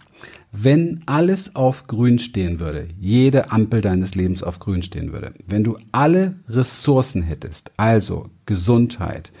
wenn 0.52 1.02
alles 1.06 1.56
auf 1.56 1.86
grün 1.86 2.18
stehen 2.18 2.60
würde, 2.60 2.88
jede 3.00 3.50
Ampel 3.50 3.80
deines 3.80 4.14
Lebens 4.14 4.42
auf 4.42 4.58
grün 4.58 4.82
stehen 4.82 5.12
würde, 5.12 5.34
wenn 5.46 5.64
du 5.64 5.78
alle 5.90 6.36
Ressourcen 6.48 7.22
hättest, 7.22 7.72
also 7.76 8.30
Gesundheit, 8.46 9.32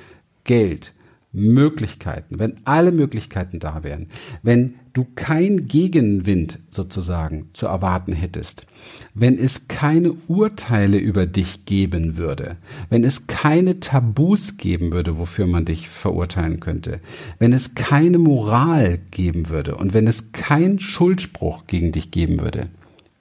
Geld, 0.44 0.92
Möglichkeiten, 1.32 2.38
wenn 2.38 2.60
alle 2.64 2.92
Möglichkeiten 2.92 3.58
da 3.58 3.82
wären, 3.82 4.08
wenn 4.42 4.74
du 4.92 5.06
kein 5.14 5.68
Gegenwind 5.68 6.58
sozusagen 6.70 7.48
zu 7.54 7.66
erwarten 7.66 8.12
hättest, 8.12 8.66
wenn 9.14 9.38
es 9.38 9.68
keine 9.68 10.12
Urteile 10.28 10.98
über 10.98 11.26
dich 11.26 11.64
geben 11.64 12.16
würde, 12.16 12.56
wenn 12.90 13.04
es 13.04 13.26
keine 13.26 13.80
Tabus 13.80 14.56
geben 14.56 14.92
würde, 14.92 15.18
wofür 15.18 15.46
man 15.46 15.64
dich 15.64 15.88
verurteilen 15.88 16.60
könnte, 16.60 17.00
wenn 17.38 17.52
es 17.52 17.74
keine 17.74 18.18
Moral 18.18 18.98
geben 19.10 19.48
würde 19.48 19.76
und 19.76 19.94
wenn 19.94 20.06
es 20.06 20.32
keinen 20.32 20.78
Schuldspruch 20.78 21.66
gegen 21.66 21.92
dich 21.92 22.10
geben 22.10 22.40
würde, 22.40 22.68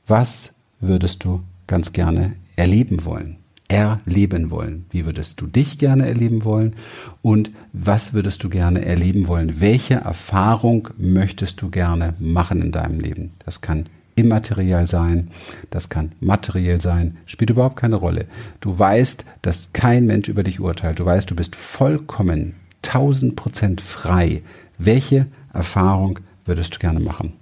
was 0.08 0.54
würdest 0.80 1.24
du 1.24 1.42
ganz 1.68 1.94
gerne 1.94 2.34
erleben 2.56 3.06
wollen? 3.06 3.38
Erleben 3.72 4.52
wollen? 4.52 4.86
Wie 4.90 5.06
würdest 5.06 5.40
du 5.40 5.48
dich 5.48 5.78
gerne 5.78 6.06
erleben 6.06 6.44
wollen? 6.44 6.74
Und 7.22 7.52
was 7.72 8.12
würdest 8.12 8.44
du 8.44 8.50
gerne 8.50 8.84
erleben 8.84 9.28
wollen? 9.28 9.62
Welche 9.62 9.96
Erfahrung 9.96 10.90
möchtest 10.98 11.62
du 11.62 11.70
gerne 11.70 12.14
machen 12.20 12.62
in 12.62 12.74
deinem 12.74 13.00
Leben? 13.00 13.32
Das 13.46 13.62
kann 13.62 13.86
immateriell 14.16 14.88
sein, 14.88 15.30
das 15.70 15.88
kann 15.88 16.12
materiell 16.20 16.82
sein, 16.82 17.18
spielt 17.26 17.50
überhaupt 17.50 17.78
keine 17.78 17.96
Rolle. 17.96 18.26
Du 18.60 18.78
weißt, 18.78 19.24
dass 19.42 19.72
kein 19.72 20.06
Mensch 20.06 20.28
über 20.28 20.44
dich 20.44 20.60
urteilt. 20.60 21.00
Du 21.00 21.06
weißt, 21.06 21.32
du 21.32 21.36
bist 21.36 21.56
vollkommen, 21.56 22.56
tausend 22.82 23.38
Prozent 23.38 23.80
frei. 23.80 24.42
Welche 24.78 25.28
Erfahrung 25.54 26.20
würdest 26.44 26.76
du 26.76 26.80
gerne 26.80 27.00
machen? 27.00 27.34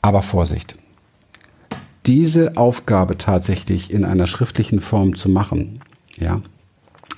Aber 0.00 0.22
Vorsicht, 0.22 0.76
diese 2.06 2.56
Aufgabe 2.56 3.18
tatsächlich 3.18 3.92
in 3.92 4.04
einer 4.04 4.26
schriftlichen 4.26 4.80
Form 4.80 5.14
zu 5.16 5.28
machen, 5.28 5.80
ja, 6.16 6.42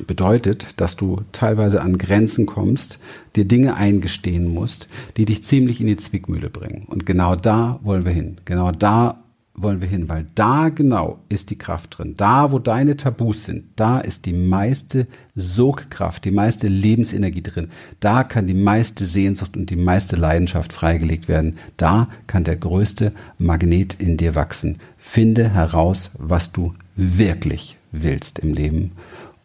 bedeutet, 0.07 0.69
dass 0.79 0.97
du 0.97 1.21
teilweise 1.33 1.83
an 1.83 1.99
Grenzen 1.99 2.47
kommst, 2.47 2.99
dir 3.37 3.45
Dinge 3.45 3.77
eingestehen 3.77 4.53
musst, 4.53 4.89
die 5.17 5.25
dich 5.25 5.45
ziemlich 5.45 5.81
in 5.81 5.87
die 5.87 5.97
Zwickmühle 5.97 6.51
bringen. 6.51 6.87
Und 6.87 7.07
genau 7.07 7.37
da 7.37 7.79
wollen 7.83 8.05
wir 8.05 8.13
hin. 8.13 8.39
Genau 8.45 8.73
da 8.73 9.22
wollen 9.55 9.81
wir 9.83 9.89
hin, 9.89 10.09
weil 10.09 10.27
da 10.35 10.71
genau 10.71 11.19
ist 11.29 11.51
die 11.51 11.59
Kraft 11.59 11.99
drin. 11.99 12.15
Da, 12.17 12.53
wo 12.53 12.59
deine 12.59 12.97
Tabus 12.97 13.45
sind, 13.45 13.65
da 13.77 14.01
ist 14.01 14.25
die 14.25 14.33
meiste 14.33 15.07
Sogkraft, 15.37 16.25
die 16.25 16.31
meiste 16.31 16.69
Lebensenergie 16.69 17.43
drin. 17.43 17.69
Da 18.01 18.25
kann 18.25 18.47
die 18.47 18.55
meiste 18.55 19.05
Sehnsucht 19.05 19.57
und 19.57 19.69
die 19.69 19.77
meiste 19.77 20.17
Leidenschaft 20.17 20.73
freigelegt 20.73 21.29
werden. 21.29 21.59
Da 21.77 22.09
kann 22.27 22.45
der 22.45 22.57
größte 22.57 23.13
Magnet 23.39 23.95
in 23.99 24.17
dir 24.17 24.35
wachsen. 24.35 24.79
Finde 24.97 25.51
heraus, 25.51 26.13
was 26.19 26.53
du 26.53 26.75
wirklich 26.97 27.77
willst 27.91 28.39
im 28.39 28.55
Leben. 28.55 28.93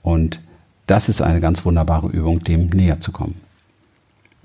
Und 0.01 0.39
das 0.85 1.09
ist 1.09 1.21
eine 1.21 1.41
ganz 1.41 1.65
wunderbare 1.65 2.07
Übung, 2.07 2.43
dem 2.43 2.69
näher 2.69 3.01
zu 3.01 3.11
kommen. 3.11 3.46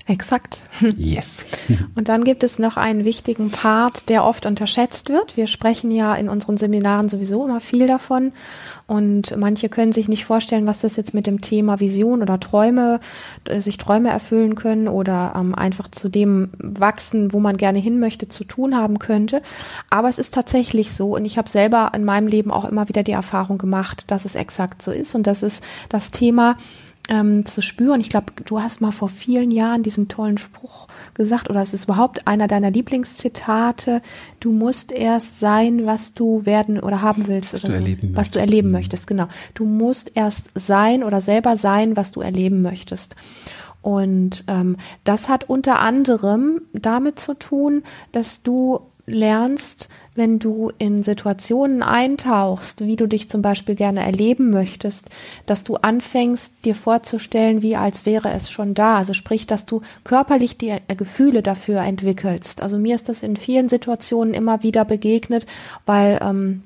Exakt. 0.08 0.60
Yes. 0.96 1.44
Und 1.94 2.08
dann 2.08 2.24
gibt 2.24 2.42
es 2.42 2.58
noch 2.58 2.76
einen 2.76 3.04
wichtigen 3.04 3.50
Part, 3.50 4.08
der 4.08 4.24
oft 4.24 4.46
unterschätzt 4.46 5.10
wird. 5.10 5.36
Wir 5.36 5.46
sprechen 5.46 5.92
ja 5.92 6.14
in 6.14 6.28
unseren 6.28 6.56
Seminaren 6.56 7.08
sowieso 7.08 7.44
immer 7.44 7.60
viel 7.60 7.86
davon. 7.86 8.32
Und 8.88 9.36
manche 9.36 9.68
können 9.68 9.92
sich 9.92 10.08
nicht 10.08 10.24
vorstellen, 10.24 10.66
was 10.66 10.80
das 10.80 10.96
jetzt 10.96 11.14
mit 11.14 11.28
dem 11.28 11.40
Thema 11.40 11.78
Vision 11.78 12.20
oder 12.20 12.40
Träume, 12.40 12.98
äh, 13.48 13.60
sich 13.60 13.78
Träume 13.78 14.10
erfüllen 14.10 14.56
können 14.56 14.88
oder 14.88 15.34
ähm, 15.36 15.54
einfach 15.54 15.88
zu 15.88 16.08
dem 16.08 16.50
wachsen, 16.58 17.32
wo 17.32 17.38
man 17.38 17.56
gerne 17.56 17.78
hin 17.78 18.00
möchte, 18.00 18.26
zu 18.26 18.42
tun 18.42 18.76
haben 18.76 18.98
könnte. 18.98 19.40
Aber 19.88 20.08
es 20.08 20.18
ist 20.18 20.34
tatsächlich 20.34 20.92
so. 20.92 21.14
Und 21.14 21.24
ich 21.24 21.38
habe 21.38 21.48
selber 21.48 21.92
in 21.94 22.04
meinem 22.04 22.26
Leben 22.26 22.50
auch 22.50 22.64
immer 22.64 22.88
wieder 22.88 23.04
die 23.04 23.12
Erfahrung 23.12 23.56
gemacht, 23.56 24.04
dass 24.08 24.24
es 24.24 24.34
exakt 24.34 24.82
so 24.82 24.90
ist. 24.90 25.14
Und 25.14 25.28
das 25.28 25.44
ist 25.44 25.62
das 25.88 26.10
Thema, 26.10 26.56
ähm, 27.08 27.44
zu 27.44 27.62
spüren. 27.62 28.00
Ich 28.00 28.10
glaube, 28.10 28.32
du 28.44 28.60
hast 28.60 28.80
mal 28.80 28.92
vor 28.92 29.08
vielen 29.08 29.50
Jahren 29.50 29.82
diesen 29.82 30.08
tollen 30.08 30.38
Spruch 30.38 30.86
gesagt, 31.14 31.50
oder 31.50 31.60
es 31.60 31.74
ist 31.74 31.84
überhaupt 31.84 32.26
einer 32.26 32.46
deiner 32.46 32.70
Lieblingszitate. 32.70 34.02
Du 34.40 34.52
musst 34.52 34.92
erst 34.92 35.40
sein, 35.40 35.84
was 35.84 36.14
du 36.14 36.46
werden 36.46 36.78
oder 36.78 37.02
haben 37.02 37.26
willst, 37.26 37.54
was, 37.54 37.64
oder 37.64 37.72
du, 37.72 37.78
erleben 37.78 38.10
was 38.14 38.30
du 38.30 38.38
erleben 38.38 38.68
mhm. 38.68 38.74
möchtest. 38.74 39.06
Genau. 39.06 39.26
Du 39.54 39.64
musst 39.64 40.12
erst 40.14 40.50
sein 40.54 41.02
oder 41.02 41.20
selber 41.20 41.56
sein, 41.56 41.96
was 41.96 42.12
du 42.12 42.20
erleben 42.20 42.62
möchtest. 42.62 43.16
Und 43.82 44.44
ähm, 44.46 44.76
das 45.02 45.28
hat 45.28 45.48
unter 45.50 45.80
anderem 45.80 46.62
damit 46.72 47.18
zu 47.18 47.34
tun, 47.34 47.82
dass 48.12 48.44
du 48.44 48.80
lernst, 49.06 49.88
wenn 50.14 50.38
du 50.38 50.70
in 50.78 51.02
Situationen 51.02 51.82
eintauchst, 51.82 52.84
wie 52.84 52.96
du 52.96 53.06
dich 53.06 53.30
zum 53.30 53.40
Beispiel 53.40 53.74
gerne 53.74 54.00
erleben 54.00 54.50
möchtest, 54.50 55.08
dass 55.46 55.64
du 55.64 55.76
anfängst, 55.76 56.64
dir 56.64 56.74
vorzustellen, 56.74 57.62
wie 57.62 57.76
als 57.76 58.04
wäre 58.04 58.30
es 58.30 58.50
schon 58.50 58.74
da. 58.74 58.96
Also 58.98 59.14
sprich, 59.14 59.46
dass 59.46 59.64
du 59.64 59.80
körperlich 60.04 60.58
die 60.58 60.76
Gefühle 60.96 61.42
dafür 61.42 61.80
entwickelst. 61.80 62.62
Also 62.62 62.78
mir 62.78 62.94
ist 62.94 63.08
das 63.08 63.22
in 63.22 63.36
vielen 63.36 63.68
Situationen 63.68 64.34
immer 64.34 64.62
wieder 64.62 64.84
begegnet, 64.84 65.46
weil 65.86 66.18
ähm, 66.22 66.62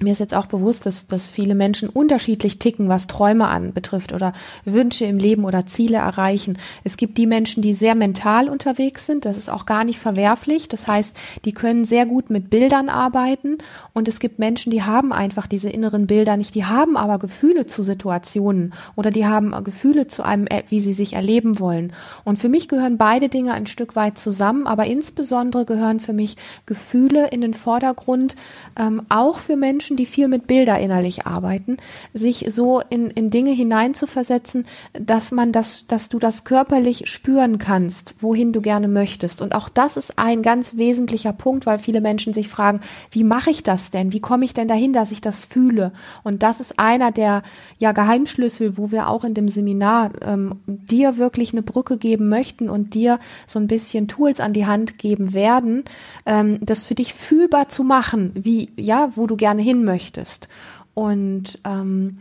mir 0.00 0.10
ist 0.10 0.18
jetzt 0.18 0.34
auch 0.34 0.46
bewusst, 0.46 0.86
dass, 0.86 1.06
dass 1.06 1.28
viele 1.28 1.54
Menschen 1.54 1.88
unterschiedlich 1.88 2.58
ticken, 2.58 2.88
was 2.88 3.06
Träume 3.06 3.46
anbetrifft 3.46 4.12
oder 4.12 4.32
Wünsche 4.64 5.04
im 5.04 5.18
Leben 5.18 5.44
oder 5.44 5.66
Ziele 5.66 5.98
erreichen. 5.98 6.58
Es 6.82 6.96
gibt 6.96 7.16
die 7.16 7.26
Menschen, 7.26 7.62
die 7.62 7.72
sehr 7.72 7.94
mental 7.94 8.48
unterwegs 8.48 9.06
sind. 9.06 9.24
Das 9.24 9.38
ist 9.38 9.48
auch 9.48 9.66
gar 9.66 9.84
nicht 9.84 10.00
verwerflich. 10.00 10.68
Das 10.68 10.88
heißt, 10.88 11.16
die 11.44 11.52
können 11.52 11.84
sehr 11.84 12.06
gut 12.06 12.28
mit 12.28 12.50
Bildern 12.50 12.88
arbeiten. 12.88 13.58
Und 13.92 14.08
es 14.08 14.18
gibt 14.18 14.40
Menschen, 14.40 14.72
die 14.72 14.82
haben 14.82 15.12
einfach 15.12 15.46
diese 15.46 15.70
inneren 15.70 16.08
Bilder 16.08 16.36
nicht. 16.36 16.56
Die 16.56 16.64
haben 16.64 16.96
aber 16.96 17.20
Gefühle 17.20 17.66
zu 17.66 17.84
Situationen 17.84 18.74
oder 18.96 19.12
die 19.12 19.26
haben 19.26 19.54
Gefühle 19.62 20.08
zu 20.08 20.24
einem, 20.24 20.46
wie 20.68 20.80
sie 20.80 20.92
sich 20.92 21.12
erleben 21.12 21.60
wollen. 21.60 21.92
Und 22.24 22.40
für 22.40 22.48
mich 22.48 22.66
gehören 22.66 22.98
beide 22.98 23.28
Dinge 23.28 23.52
ein 23.52 23.66
Stück 23.66 23.94
weit 23.94 24.18
zusammen. 24.18 24.66
Aber 24.66 24.86
insbesondere 24.86 25.64
gehören 25.64 26.00
für 26.00 26.12
mich 26.12 26.36
Gefühle 26.66 27.28
in 27.28 27.42
den 27.42 27.54
Vordergrund, 27.54 28.34
ähm, 28.76 29.02
auch 29.08 29.38
für 29.38 29.54
Menschen, 29.54 29.93
Menschen, 29.94 29.96
die 29.96 30.06
viel 30.06 30.28
mit 30.28 30.46
Bilder 30.46 30.78
innerlich 30.78 31.26
arbeiten, 31.26 31.76
sich 32.12 32.46
so 32.48 32.82
in, 32.90 33.10
in 33.10 33.30
Dinge 33.30 33.52
hineinzuversetzen, 33.52 34.66
dass 34.92 35.32
man 35.32 35.52
das, 35.52 35.86
dass 35.86 36.08
du 36.08 36.18
das 36.18 36.44
körperlich 36.44 37.04
spüren 37.06 37.58
kannst, 37.58 38.14
wohin 38.20 38.52
du 38.52 38.60
gerne 38.60 38.88
möchtest. 38.88 39.42
Und 39.42 39.54
auch 39.54 39.68
das 39.68 39.96
ist 39.96 40.18
ein 40.18 40.42
ganz 40.42 40.76
wesentlicher 40.76 41.32
Punkt, 41.32 41.66
weil 41.66 41.78
viele 41.78 42.00
Menschen 42.00 42.32
sich 42.32 42.48
fragen, 42.48 42.80
wie 43.10 43.24
mache 43.24 43.50
ich 43.50 43.62
das 43.62 43.90
denn? 43.90 44.12
Wie 44.12 44.20
komme 44.20 44.44
ich 44.44 44.54
denn 44.54 44.68
dahin, 44.68 44.92
dass 44.92 45.12
ich 45.12 45.20
das 45.20 45.44
fühle? 45.44 45.92
Und 46.22 46.42
das 46.42 46.60
ist 46.60 46.78
einer 46.78 47.12
der 47.12 47.42
ja, 47.78 47.92
Geheimschlüssel, 47.92 48.76
wo 48.76 48.90
wir 48.90 49.08
auch 49.08 49.24
in 49.24 49.34
dem 49.34 49.48
Seminar 49.48 50.10
ähm, 50.22 50.60
dir 50.66 51.18
wirklich 51.18 51.52
eine 51.52 51.62
Brücke 51.62 51.98
geben 51.98 52.28
möchten 52.28 52.68
und 52.68 52.94
dir 52.94 53.18
so 53.46 53.58
ein 53.58 53.66
bisschen 53.66 54.08
Tools 54.08 54.40
an 54.40 54.52
die 54.52 54.66
Hand 54.66 54.98
geben 54.98 55.34
werden, 55.34 55.84
ähm, 56.26 56.58
das 56.60 56.84
für 56.84 56.94
dich 56.94 57.14
fühlbar 57.14 57.68
zu 57.68 57.84
machen, 57.84 58.32
wie, 58.34 58.70
ja, 58.76 59.10
wo 59.14 59.26
du 59.26 59.36
gerne 59.36 59.62
hin 59.62 59.73
möchtest. 59.82 60.48
Und 60.94 61.58
ähm, 61.64 62.18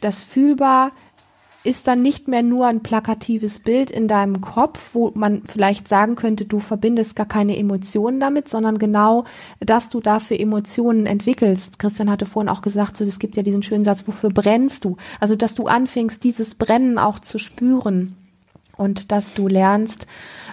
das 0.00 0.22
fühlbar 0.22 0.92
ist 1.62 1.86
dann 1.86 2.00
nicht 2.00 2.26
mehr 2.26 2.42
nur 2.42 2.66
ein 2.66 2.82
plakatives 2.82 3.58
Bild 3.58 3.90
in 3.90 4.08
deinem 4.08 4.40
Kopf, 4.40 4.94
wo 4.94 5.12
man 5.14 5.42
vielleicht 5.50 5.88
sagen 5.88 6.14
könnte, 6.14 6.46
du 6.46 6.58
verbindest 6.58 7.16
gar 7.16 7.26
keine 7.26 7.56
Emotionen 7.56 8.18
damit, 8.18 8.48
sondern 8.48 8.78
genau, 8.78 9.24
dass 9.60 9.90
du 9.90 10.00
dafür 10.00 10.40
Emotionen 10.40 11.04
entwickelst. 11.04 11.78
Christian 11.78 12.10
hatte 12.10 12.24
vorhin 12.24 12.48
auch 12.48 12.62
gesagt, 12.62 12.96
so 12.96 13.04
es 13.04 13.18
gibt 13.18 13.36
ja 13.36 13.42
diesen 13.42 13.62
schönen 13.62 13.84
Satz, 13.84 14.06
wofür 14.06 14.30
brennst 14.30 14.86
du? 14.86 14.96
Also, 15.20 15.36
dass 15.36 15.54
du 15.54 15.66
anfängst, 15.66 16.24
dieses 16.24 16.54
Brennen 16.54 16.96
auch 16.96 17.18
zu 17.18 17.38
spüren 17.38 18.16
und 18.80 19.12
dass 19.12 19.34
du 19.34 19.46
lernst, 19.46 20.06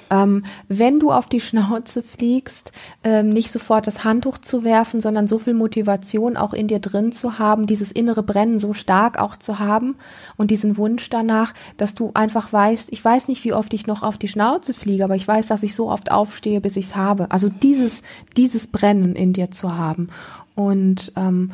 ähm, 0.10 0.44
wenn 0.68 1.00
du 1.00 1.12
auf 1.12 1.30
die 1.30 1.40
Schnauze 1.40 2.04
fliegst, 2.04 2.74
ähm, 3.06 3.30
nicht 3.30 3.50
sofort 3.52 3.88
das 3.88 4.04
Handtuch 4.04 4.38
zu 4.38 4.66
werfen, 4.66 5.00
sondern 5.00 5.28
so 5.28 5.40
viel 5.40 5.54
Motivation 5.54 6.36
auch 6.36 6.54
in 6.54 6.68
dir 6.68 6.80
drin 6.80 7.14
zu 7.14 7.40
haben, 7.40 7.68
dieses 7.68 7.92
innere 7.92 8.24
Brennen 8.24 8.60
so 8.60 8.74
stark 8.74 9.18
auch 9.18 9.38
zu 9.38 9.60
haben 9.60 9.96
und 10.36 10.52
diesen 10.52 10.76
Wunsch 10.76 11.10
danach, 11.10 11.54
dass 11.78 11.96
du 11.96 12.12
einfach 12.16 12.52
weißt, 12.52 12.92
ich 12.92 13.04
weiß 13.04 13.30
nicht, 13.30 13.46
wie 13.46 13.54
oft 13.54 13.74
ich 13.74 13.88
noch 13.88 14.04
auf 14.04 14.18
die 14.18 14.28
Schnauze 14.28 14.74
fliege, 14.74 15.06
aber 15.06 15.16
ich 15.16 15.28
weiß, 15.28 15.48
dass 15.48 15.64
ich 15.64 15.74
so 15.74 15.90
oft 15.90 16.12
aufstehe, 16.12 16.60
bis 16.60 16.76
ich 16.76 16.88
es 16.88 16.96
habe. 16.98 17.32
Also 17.32 17.48
dieses, 17.48 18.04
dieses 18.36 18.68
Brennen 18.68 19.16
in 19.16 19.32
dir 19.32 19.52
zu 19.52 19.78
haben. 19.78 20.10
Und 20.54 21.14
ähm, 21.16 21.52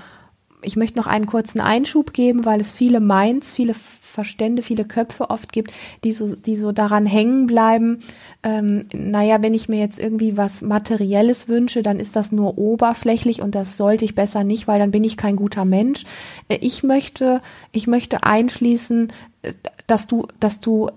ich 0.63 0.75
möchte 0.75 0.98
noch 0.98 1.08
einen 1.08 1.25
kurzen 1.25 1.60
Einschub 1.60 2.13
geben, 2.13 2.46
weil 2.46 2.60
es 2.60 2.72
viele 2.72 3.00
Minds, 3.00 3.51
viele 3.51 3.74
Verstände, 3.74 4.62
viele 4.62 4.86
Köpfe 4.86 5.29
oft 5.29 5.51
gibt, 5.51 5.74
die 6.03 6.12
so, 6.12 6.36
die 6.36 6.55
so 6.55 6.72
daran 6.72 7.05
hängen 7.05 7.48
bleiben. 7.48 8.01
Ähm, 8.43 8.86
naja, 8.93 9.41
wenn 9.41 9.53
ich 9.53 9.70
mir 9.70 9.79
jetzt 9.79 10.00
irgendwie 10.00 10.38
was 10.38 10.62
Materielles 10.62 11.48
wünsche, 11.48 11.82
dann 11.82 12.00
ist 12.00 12.15
das 12.15 12.32
nur 12.32 12.58
oberflächlich 12.58 13.41
und 13.41 13.55
das 13.55 13.77
sollte 13.77 14.05
ich 14.05 14.15
besser 14.15 14.43
nicht, 14.43 14.67
weil 14.67 14.79
dann 14.79 14.91
bin 14.91 15.03
ich 15.03 15.17
kein 15.17 15.36
guter 15.36 15.65
Mensch. 15.65 16.03
Äh, 16.48 16.58
ich 16.62 16.84
möchte, 16.84 17.41
ich 17.72 17.88
möchte 17.88 18.24
einschließen, 18.24 19.12
äh, 19.41 19.53
dass 19.88 20.08
du, 20.08 20.27
dass 20.39 20.60
du 20.60 20.89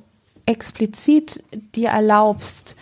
explizit 0.46 1.42
dir 1.74 1.88
erlaubst, 1.88 2.76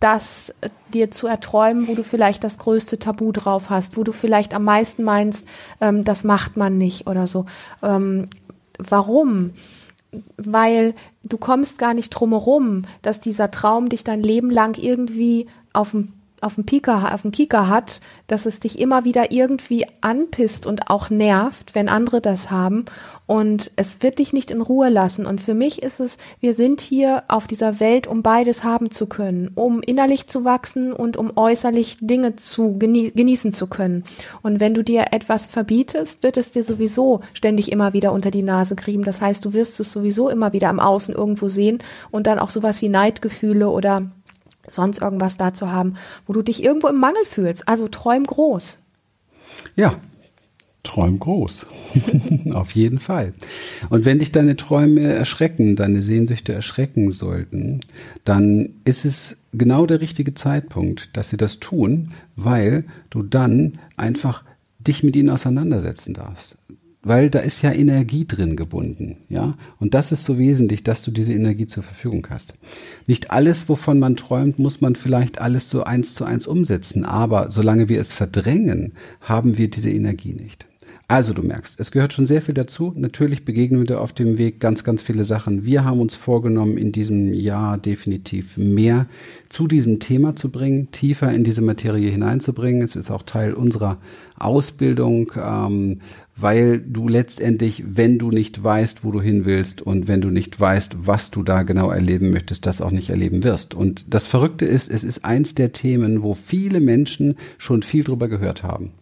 das 0.00 0.54
dir 0.92 1.10
zu 1.10 1.26
erträumen, 1.26 1.88
wo 1.88 1.94
du 1.94 2.04
vielleicht 2.04 2.44
das 2.44 2.58
größte 2.58 2.98
Tabu 2.98 3.32
drauf 3.32 3.70
hast, 3.70 3.96
wo 3.96 4.04
du 4.04 4.12
vielleicht 4.12 4.54
am 4.54 4.64
meisten 4.64 5.02
meinst, 5.02 5.46
ähm, 5.80 6.04
das 6.04 6.24
macht 6.24 6.56
man 6.56 6.78
nicht 6.78 7.06
oder 7.06 7.26
so. 7.26 7.46
Ähm, 7.82 8.28
warum? 8.78 9.52
Weil 10.36 10.94
du 11.22 11.38
kommst 11.38 11.78
gar 11.78 11.94
nicht 11.94 12.10
drumherum, 12.10 12.82
dass 13.00 13.20
dieser 13.20 13.50
Traum 13.50 13.88
dich 13.88 14.04
dein 14.04 14.22
Leben 14.22 14.50
lang 14.50 14.78
irgendwie 14.78 15.46
auf 15.72 15.92
dem 15.92 16.12
auf 16.42 16.56
dem 16.56 16.64
Pika, 16.64 17.14
auf 17.14 17.22
dem 17.22 17.30
Kika 17.30 17.68
hat, 17.68 18.00
dass 18.26 18.46
es 18.46 18.60
dich 18.60 18.78
immer 18.78 19.04
wieder 19.04 19.32
irgendwie 19.32 19.86
anpisst 20.00 20.66
und 20.66 20.90
auch 20.90 21.10
nervt, 21.10 21.74
wenn 21.74 21.88
andere 21.88 22.20
das 22.20 22.50
haben. 22.50 22.84
Und 23.26 23.70
es 23.76 24.02
wird 24.02 24.18
dich 24.18 24.32
nicht 24.32 24.50
in 24.50 24.60
Ruhe 24.60 24.88
lassen. 24.88 25.24
Und 25.24 25.40
für 25.40 25.54
mich 25.54 25.82
ist 25.82 26.00
es, 26.00 26.18
wir 26.40 26.54
sind 26.54 26.80
hier 26.80 27.22
auf 27.28 27.46
dieser 27.46 27.80
Welt, 27.80 28.06
um 28.06 28.22
beides 28.22 28.64
haben 28.64 28.90
zu 28.90 29.06
können, 29.06 29.52
um 29.54 29.80
innerlich 29.80 30.26
zu 30.26 30.44
wachsen 30.44 30.92
und 30.92 31.16
um 31.16 31.32
äußerlich 31.36 31.98
Dinge 32.00 32.36
zu 32.36 32.78
genie 32.78 33.12
genießen 33.12 33.52
zu 33.52 33.68
können. 33.68 34.04
Und 34.42 34.60
wenn 34.60 34.74
du 34.74 34.82
dir 34.82 35.06
etwas 35.12 35.46
verbietest, 35.46 36.22
wird 36.22 36.36
es 36.36 36.50
dir 36.52 36.62
sowieso 36.62 37.20
ständig 37.32 37.70
immer 37.70 37.92
wieder 37.92 38.12
unter 38.12 38.30
die 38.30 38.42
Nase 38.42 38.76
kriegen. 38.76 39.04
Das 39.04 39.20
heißt, 39.20 39.44
du 39.44 39.52
wirst 39.54 39.80
es 39.80 39.92
sowieso 39.92 40.28
immer 40.28 40.52
wieder 40.52 40.68
am 40.68 40.80
Außen 40.80 41.14
irgendwo 41.14 41.48
sehen 41.48 41.78
und 42.10 42.26
dann 42.26 42.38
auch 42.38 42.50
sowas 42.50 42.82
wie 42.82 42.88
Neidgefühle 42.88 43.70
oder 43.70 44.10
sonst 44.70 45.00
irgendwas 45.00 45.36
da 45.36 45.52
zu 45.52 45.70
haben, 45.70 45.94
wo 46.26 46.32
du 46.32 46.42
dich 46.42 46.62
irgendwo 46.62 46.88
im 46.88 46.98
Mangel 46.98 47.24
fühlst. 47.24 47.68
Also 47.68 47.88
träum 47.88 48.24
groß. 48.24 48.78
Ja, 49.76 49.96
träum 50.82 51.18
groß. 51.18 51.66
Auf 52.52 52.72
jeden 52.72 52.98
Fall. 52.98 53.34
Und 53.90 54.04
wenn 54.04 54.18
dich 54.18 54.32
deine 54.32 54.56
Träume 54.56 55.02
erschrecken, 55.02 55.76
deine 55.76 56.02
Sehnsüchte 56.02 56.52
erschrecken 56.52 57.10
sollten, 57.12 57.80
dann 58.24 58.70
ist 58.84 59.04
es 59.04 59.36
genau 59.52 59.86
der 59.86 60.00
richtige 60.00 60.34
Zeitpunkt, 60.34 61.16
dass 61.16 61.30
sie 61.30 61.36
das 61.36 61.60
tun, 61.60 62.12
weil 62.36 62.84
du 63.10 63.22
dann 63.22 63.78
einfach 63.96 64.44
dich 64.78 65.02
mit 65.02 65.14
ihnen 65.14 65.30
auseinandersetzen 65.30 66.14
darfst 66.14 66.56
weil 67.02 67.30
da 67.30 67.40
ist 67.40 67.62
ja 67.62 67.72
Energie 67.72 68.26
drin 68.26 68.56
gebunden, 68.56 69.16
ja. 69.28 69.56
Und 69.78 69.94
das 69.94 70.12
ist 70.12 70.24
so 70.24 70.38
wesentlich, 70.38 70.84
dass 70.84 71.02
du 71.02 71.10
diese 71.10 71.32
Energie 71.32 71.66
zur 71.66 71.82
Verfügung 71.82 72.26
hast. 72.30 72.54
Nicht 73.06 73.30
alles, 73.30 73.68
wovon 73.68 73.98
man 73.98 74.16
träumt, 74.16 74.58
muss 74.58 74.80
man 74.80 74.94
vielleicht 74.94 75.40
alles 75.40 75.68
so 75.68 75.82
eins 75.82 76.14
zu 76.14 76.24
eins 76.24 76.46
umsetzen, 76.46 77.04
aber 77.04 77.50
solange 77.50 77.88
wir 77.88 78.00
es 78.00 78.12
verdrängen, 78.12 78.92
haben 79.20 79.58
wir 79.58 79.68
diese 79.68 79.90
Energie 79.90 80.32
nicht. 80.32 80.66
Also 81.08 81.34
du 81.34 81.42
merkst, 81.42 81.78
es 81.78 81.90
gehört 81.90 82.14
schon 82.14 82.26
sehr 82.26 82.40
viel 82.40 82.54
dazu. 82.54 82.92
Natürlich 82.96 83.44
begegnen 83.44 83.86
wir 83.86 84.00
auf 84.00 84.12
dem 84.12 84.38
Weg 84.38 84.60
ganz, 84.60 84.82
ganz 84.82 85.02
viele 85.02 85.24
Sachen. 85.24 85.64
Wir 85.64 85.84
haben 85.84 86.00
uns 86.00 86.14
vorgenommen, 86.14 86.78
in 86.78 86.90
diesem 86.90 87.34
Jahr 87.34 87.76
definitiv 87.76 88.56
mehr 88.56 89.06
zu 89.50 89.66
diesem 89.66 90.00
Thema 90.00 90.36
zu 90.36 90.50
bringen, 90.50 90.90
tiefer 90.90 91.30
in 91.32 91.44
diese 91.44 91.60
Materie 91.60 92.10
hineinzubringen. 92.10 92.82
Es 92.82 92.96
ist 92.96 93.10
auch 93.10 93.22
Teil 93.22 93.52
unserer 93.52 93.98
Ausbildung, 94.38 95.32
ähm, 95.36 96.00
weil 96.34 96.80
du 96.80 97.08
letztendlich, 97.08 97.84
wenn 97.86 98.18
du 98.18 98.30
nicht 98.30 98.64
weißt, 98.64 99.04
wo 99.04 99.10
du 99.10 99.20
hin 99.20 99.44
willst 99.44 99.82
und 99.82 100.08
wenn 100.08 100.22
du 100.22 100.30
nicht 100.30 100.58
weißt, 100.58 101.06
was 101.06 101.30
du 101.30 101.42
da 101.42 101.62
genau 101.62 101.90
erleben 101.90 102.30
möchtest, 102.30 102.64
das 102.64 102.80
auch 102.80 102.90
nicht 102.90 103.10
erleben 103.10 103.44
wirst. 103.44 103.74
Und 103.74 104.06
das 104.08 104.26
Verrückte 104.26 104.64
ist, 104.64 104.90
es 104.90 105.04
ist 105.04 105.24
eins 105.24 105.54
der 105.54 105.72
Themen, 105.72 106.22
wo 106.22 106.34
viele 106.34 106.80
Menschen 106.80 107.36
schon 107.58 107.82
viel 107.82 108.04
drüber 108.04 108.28
gehört 108.28 108.62
haben. 108.62 108.92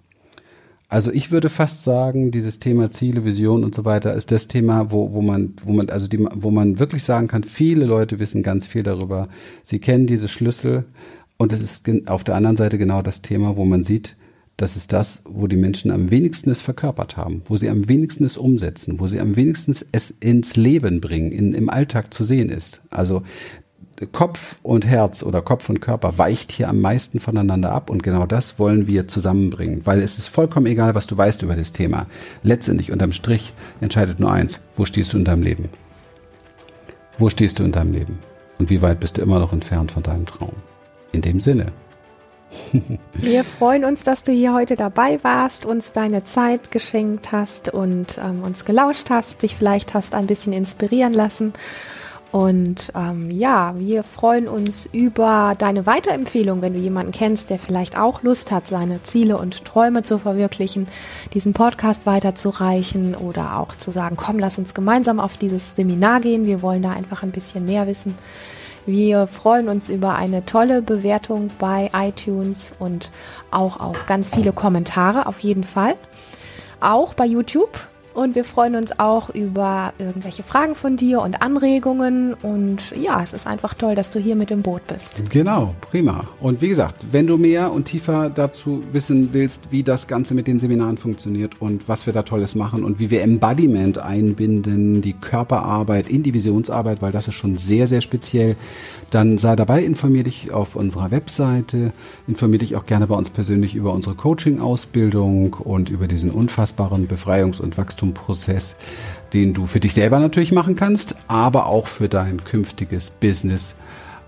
Also 0.91 1.13
ich 1.13 1.31
würde 1.31 1.51
fast 1.51 1.85
sagen, 1.85 2.33
dieses 2.33 2.59
Thema 2.59 2.91
Ziele, 2.91 3.25
Vision 3.25 3.63
und 3.63 3.77
so 3.77 3.85
weiter 3.85 4.13
ist 4.13 4.33
das 4.33 4.49
Thema, 4.49 4.91
wo, 4.91 5.13
wo 5.13 5.23
man, 5.23 5.55
wo 5.63 5.73
man, 5.73 5.89
also 5.89 6.09
die, 6.09 6.19
wo 6.19 6.51
man 6.51 6.81
wirklich 6.81 7.05
sagen 7.05 7.29
kann, 7.29 7.45
viele 7.45 7.85
Leute 7.85 8.19
wissen 8.19 8.43
ganz 8.43 8.67
viel 8.67 8.83
darüber. 8.83 9.29
Sie 9.63 9.79
kennen 9.79 10.09
diese 10.09 10.27
Schlüssel 10.27 10.85
und 11.37 11.53
es 11.53 11.61
ist 11.61 11.89
auf 12.09 12.25
der 12.25 12.35
anderen 12.35 12.57
Seite 12.57 12.77
genau 12.77 13.03
das 13.03 13.23
Thema, 13.23 13.57
wo 13.57 13.65
man 13.65 13.85
sieht, 13.85 14.17
das 14.57 14.77
ist 14.77 14.93
das, 14.93 15.23
wo 15.29 15.47
die 15.47 15.57
Menschen 15.57 15.93
am 15.93 16.11
wenigsten 16.11 16.51
es 16.51 16.61
verkörpert 16.61 17.17
haben, 17.17 17.43
wo 17.47 17.57
sie 17.57 17.71
am 17.71 17.89
wenigsten 17.89 18.25
es 18.25 18.37
umsetzen, 18.37 18.99
wo 18.99 19.07
sie 19.07 19.21
am 19.21 19.37
wenigsten 19.37 19.77
es 19.93 20.11
ins 20.19 20.57
Leben 20.57 21.01
bringen, 21.01 21.31
in, 21.31 21.55
im 21.55 21.71
Alltag 21.71 22.13
zu 22.13 22.25
sehen 22.25 22.49
ist. 22.49 22.83
Also 22.91 23.23
Kopf 24.07 24.57
und 24.63 24.87
Herz 24.87 25.23
oder 25.23 25.43
Kopf 25.43 25.69
und 25.69 25.81
Körper 25.81 26.17
weicht 26.17 26.53
hier 26.53 26.69
am 26.69 26.81
meisten 26.81 27.21
voneinander 27.21 27.73
ab 27.73 27.91
und 27.91 28.03
genau 28.03 28.27
das 28.27 28.59
wollen 28.59 28.87
wir 28.87 29.09
zusammenbringen, 29.09 29.83
weil 29.85 30.01
es 30.01 30.19
ist 30.19 30.29
vollkommen 30.29 30.67
egal, 30.67 30.95
was 30.95 31.07
du 31.07 31.17
weißt 31.17 31.43
über 31.43 31.55
das 31.55 31.73
Thema. 31.73 32.07
Letztendlich 32.43 32.93
unterm 32.93 33.13
Strich 33.13 33.53
entscheidet 33.81 34.19
nur 34.19 34.33
eins, 34.33 34.59
wo 34.77 34.85
stehst 34.85 35.13
du 35.13 35.19
in 35.19 35.25
deinem 35.25 35.43
Leben? 35.43 35.69
Wo 37.19 37.29
stehst 37.29 37.59
du 37.59 37.65
in 37.65 37.73
deinem 37.73 37.93
Leben? 37.93 38.19
Und 38.59 38.71
wie 38.71 38.83
weit 38.83 39.01
bist 39.01 39.19
du 39.19 39.23
immer 39.23 39.39
noch 39.39 39.53
entfernt 39.53 39.93
von 39.93 40.03
deinem 40.03 40.27
Traum? 40.27 40.53
In 41.13 41.21
dem 41.21 41.41
Sinne. 41.41 41.67
Wir 43.15 43.45
freuen 43.45 43.85
uns, 43.85 44.03
dass 44.03 44.23
du 44.23 44.33
hier 44.33 44.55
heute 44.55 44.77
dabei 44.77 45.23
warst, 45.23 45.67
uns 45.67 45.93
deine 45.93 46.25
Zeit 46.25 46.71
geschenkt 46.71 47.33
hast 47.33 47.69
und 47.73 48.19
ähm, 48.19 48.43
uns 48.43 48.65
gelauscht 48.65 49.11
hast, 49.11 49.43
dich 49.43 49.55
vielleicht 49.55 49.95
hast 49.95 50.15
ein 50.15 50.27
bisschen 50.27 50.53
inspirieren 50.53 51.13
lassen. 51.13 51.53
Und 52.33 52.93
ähm, 52.95 53.31
ja, 53.33 53.75
wir 53.77 54.05
freuen 54.05 54.47
uns 54.47 54.87
über 54.87 55.55
deine 55.59 55.85
Weiterempfehlung, 55.87 56.63
wenn 56.63 56.75
du 56.75 56.79
jemanden 56.79 57.11
kennst, 57.11 57.51
der 57.51 57.59
vielleicht 57.59 57.99
auch 57.99 58.23
Lust 58.23 58.53
hat, 58.53 58.69
seine 58.69 59.03
Ziele 59.03 59.37
und 59.37 59.65
Träume 59.65 60.05
zu 60.05 60.19
verwirklichen, 60.19 60.87
diesen 61.35 61.55
Podcast 61.55 62.07
weiterzureichen 62.07 63.17
oder 63.17 63.59
auch 63.59 63.75
zu 63.75 63.91
sagen, 63.91 64.17
komm, 64.17 64.39
lass 64.39 64.59
uns 64.59 64.75
gemeinsam 64.75 65.19
auf 65.19 65.39
dieses 65.39 65.75
Seminar 65.75 66.21
gehen. 66.21 66.47
Wir 66.47 66.63
wollen 66.63 66.83
da 66.83 66.91
einfach 66.91 67.25
ein 67.25 67.33
bisschen 67.33 67.65
mehr 67.65 67.89
wissen. 67.89 68.15
Wir 68.87 69.27
freuen 69.27 69.69
uns 69.69 69.89
über 69.89 70.15
eine 70.15 70.47
tolle 70.47 70.83
Bewertung 70.83 71.51
bei 71.59 71.91
iTunes 71.93 72.75
und 72.79 73.11
auch 73.51 73.81
auf 73.81 74.07
ganz 74.07 74.31
viele 74.31 74.53
Kommentare 74.53 75.27
auf 75.27 75.41
jeden 75.41 75.65
Fall. 75.65 75.97
Auch 76.81 77.15
bei 77.15 77.27
YouTube 77.27 77.77
und 78.21 78.35
wir 78.35 78.45
freuen 78.45 78.77
uns 78.77 78.99
auch 78.99 79.31
über 79.31 79.95
irgendwelche 79.99 80.43
Fragen 80.43 80.75
von 80.75 80.99
dir 80.99 81.23
und 81.23 81.41
Anregungen. 81.41 82.35
Und 82.35 82.93
ja, 82.95 83.23
es 83.23 83.33
ist 83.33 83.47
einfach 83.47 83.73
toll, 83.73 83.95
dass 83.95 84.11
du 84.11 84.19
hier 84.19 84.37
mit 84.37 84.51
im 84.51 84.61
Boot 84.61 84.87
bist. 84.87 85.23
Genau, 85.31 85.75
prima. 85.81 86.25
Und 86.39 86.61
wie 86.61 86.69
gesagt, 86.69 87.07
wenn 87.13 87.27
du 87.27 87.39
mehr 87.39 87.73
und 87.73 87.87
tiefer 87.87 88.29
dazu 88.29 88.83
wissen 88.93 89.31
willst, 89.33 89.73
wie 89.73 89.83
das 89.83 90.07
Ganze 90.07 90.35
mit 90.35 90.47
den 90.47 90.59
Seminaren 90.59 90.99
funktioniert 90.99 91.63
und 91.63 91.89
was 91.89 92.05
wir 92.05 92.13
da 92.13 92.23
Tolles 92.23 92.55
machen 92.55 92.85
und 92.85 92.99
wie 92.99 93.09
wir 93.09 93.23
Embodiment 93.23 93.97
einbinden, 93.97 95.01
die 95.01 95.15
Körperarbeit 95.15 96.11
in 96.11 96.23
die 96.23 96.35
Visionsarbeit, 96.35 97.01
weil 97.01 97.13
das 97.13 97.27
ist 97.27 97.37
schon 97.37 97.57
sehr, 97.57 97.87
sehr 97.87 98.03
speziell, 98.03 98.55
dann 99.11 99.39
sei 99.39 99.57
dabei, 99.57 99.83
informier 99.83 100.25
dich 100.25 100.53
auf 100.53 100.77
unserer 100.77 101.11
Webseite, 101.11 101.93
informier 102.29 102.59
dich 102.59 102.77
auch 102.77 102.85
gerne 102.85 103.07
bei 103.07 103.15
uns 103.15 103.31
persönlich 103.31 103.75
über 103.75 103.95
unsere 103.95 104.15
Coaching-Ausbildung 104.15 105.55
und 105.55 105.89
über 105.89 106.07
diesen 106.07 106.31
unfassbaren 106.31 107.09
Befreiungs- 107.09 107.63
und 107.63 107.79
Wachstums 107.79 108.10
Wachstumprozess, 108.11 108.77
den 109.33 109.55
du 109.55 109.67
für 109.67 109.81
dich 109.81 109.95
selber 109.95 110.19
natürlich 110.19 110.53
machen 110.53 110.77
kannst, 110.77 111.15
aber 111.29 111.67
auch 111.67 111.87
für 111.87 112.09
dein 112.09 112.45
künftiges 112.45 113.11
Business 113.11 113.75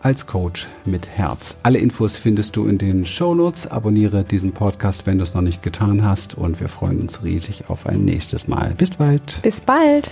als 0.02 0.26
Coach 0.26 0.66
mit 0.84 1.08
Herz. 1.08 1.56
Alle 1.62 1.78
Infos 1.78 2.16
findest 2.16 2.56
du 2.56 2.66
in 2.66 2.78
den 2.78 3.06
Show 3.06 3.34
Notes. 3.34 3.68
Abonniere 3.68 4.24
diesen 4.24 4.52
Podcast, 4.52 5.06
wenn 5.06 5.18
du 5.18 5.24
es 5.24 5.34
noch 5.34 5.42
nicht 5.42 5.62
getan 5.62 6.04
hast 6.04 6.36
und 6.36 6.60
wir 6.60 6.68
freuen 6.68 7.00
uns 7.00 7.22
riesig 7.22 7.64
auf 7.68 7.86
ein 7.86 8.04
nächstes 8.04 8.48
Mal. 8.48 8.74
Bis 8.76 8.90
bald. 8.90 9.40
Bis 9.42 9.60
bald. 9.60 10.10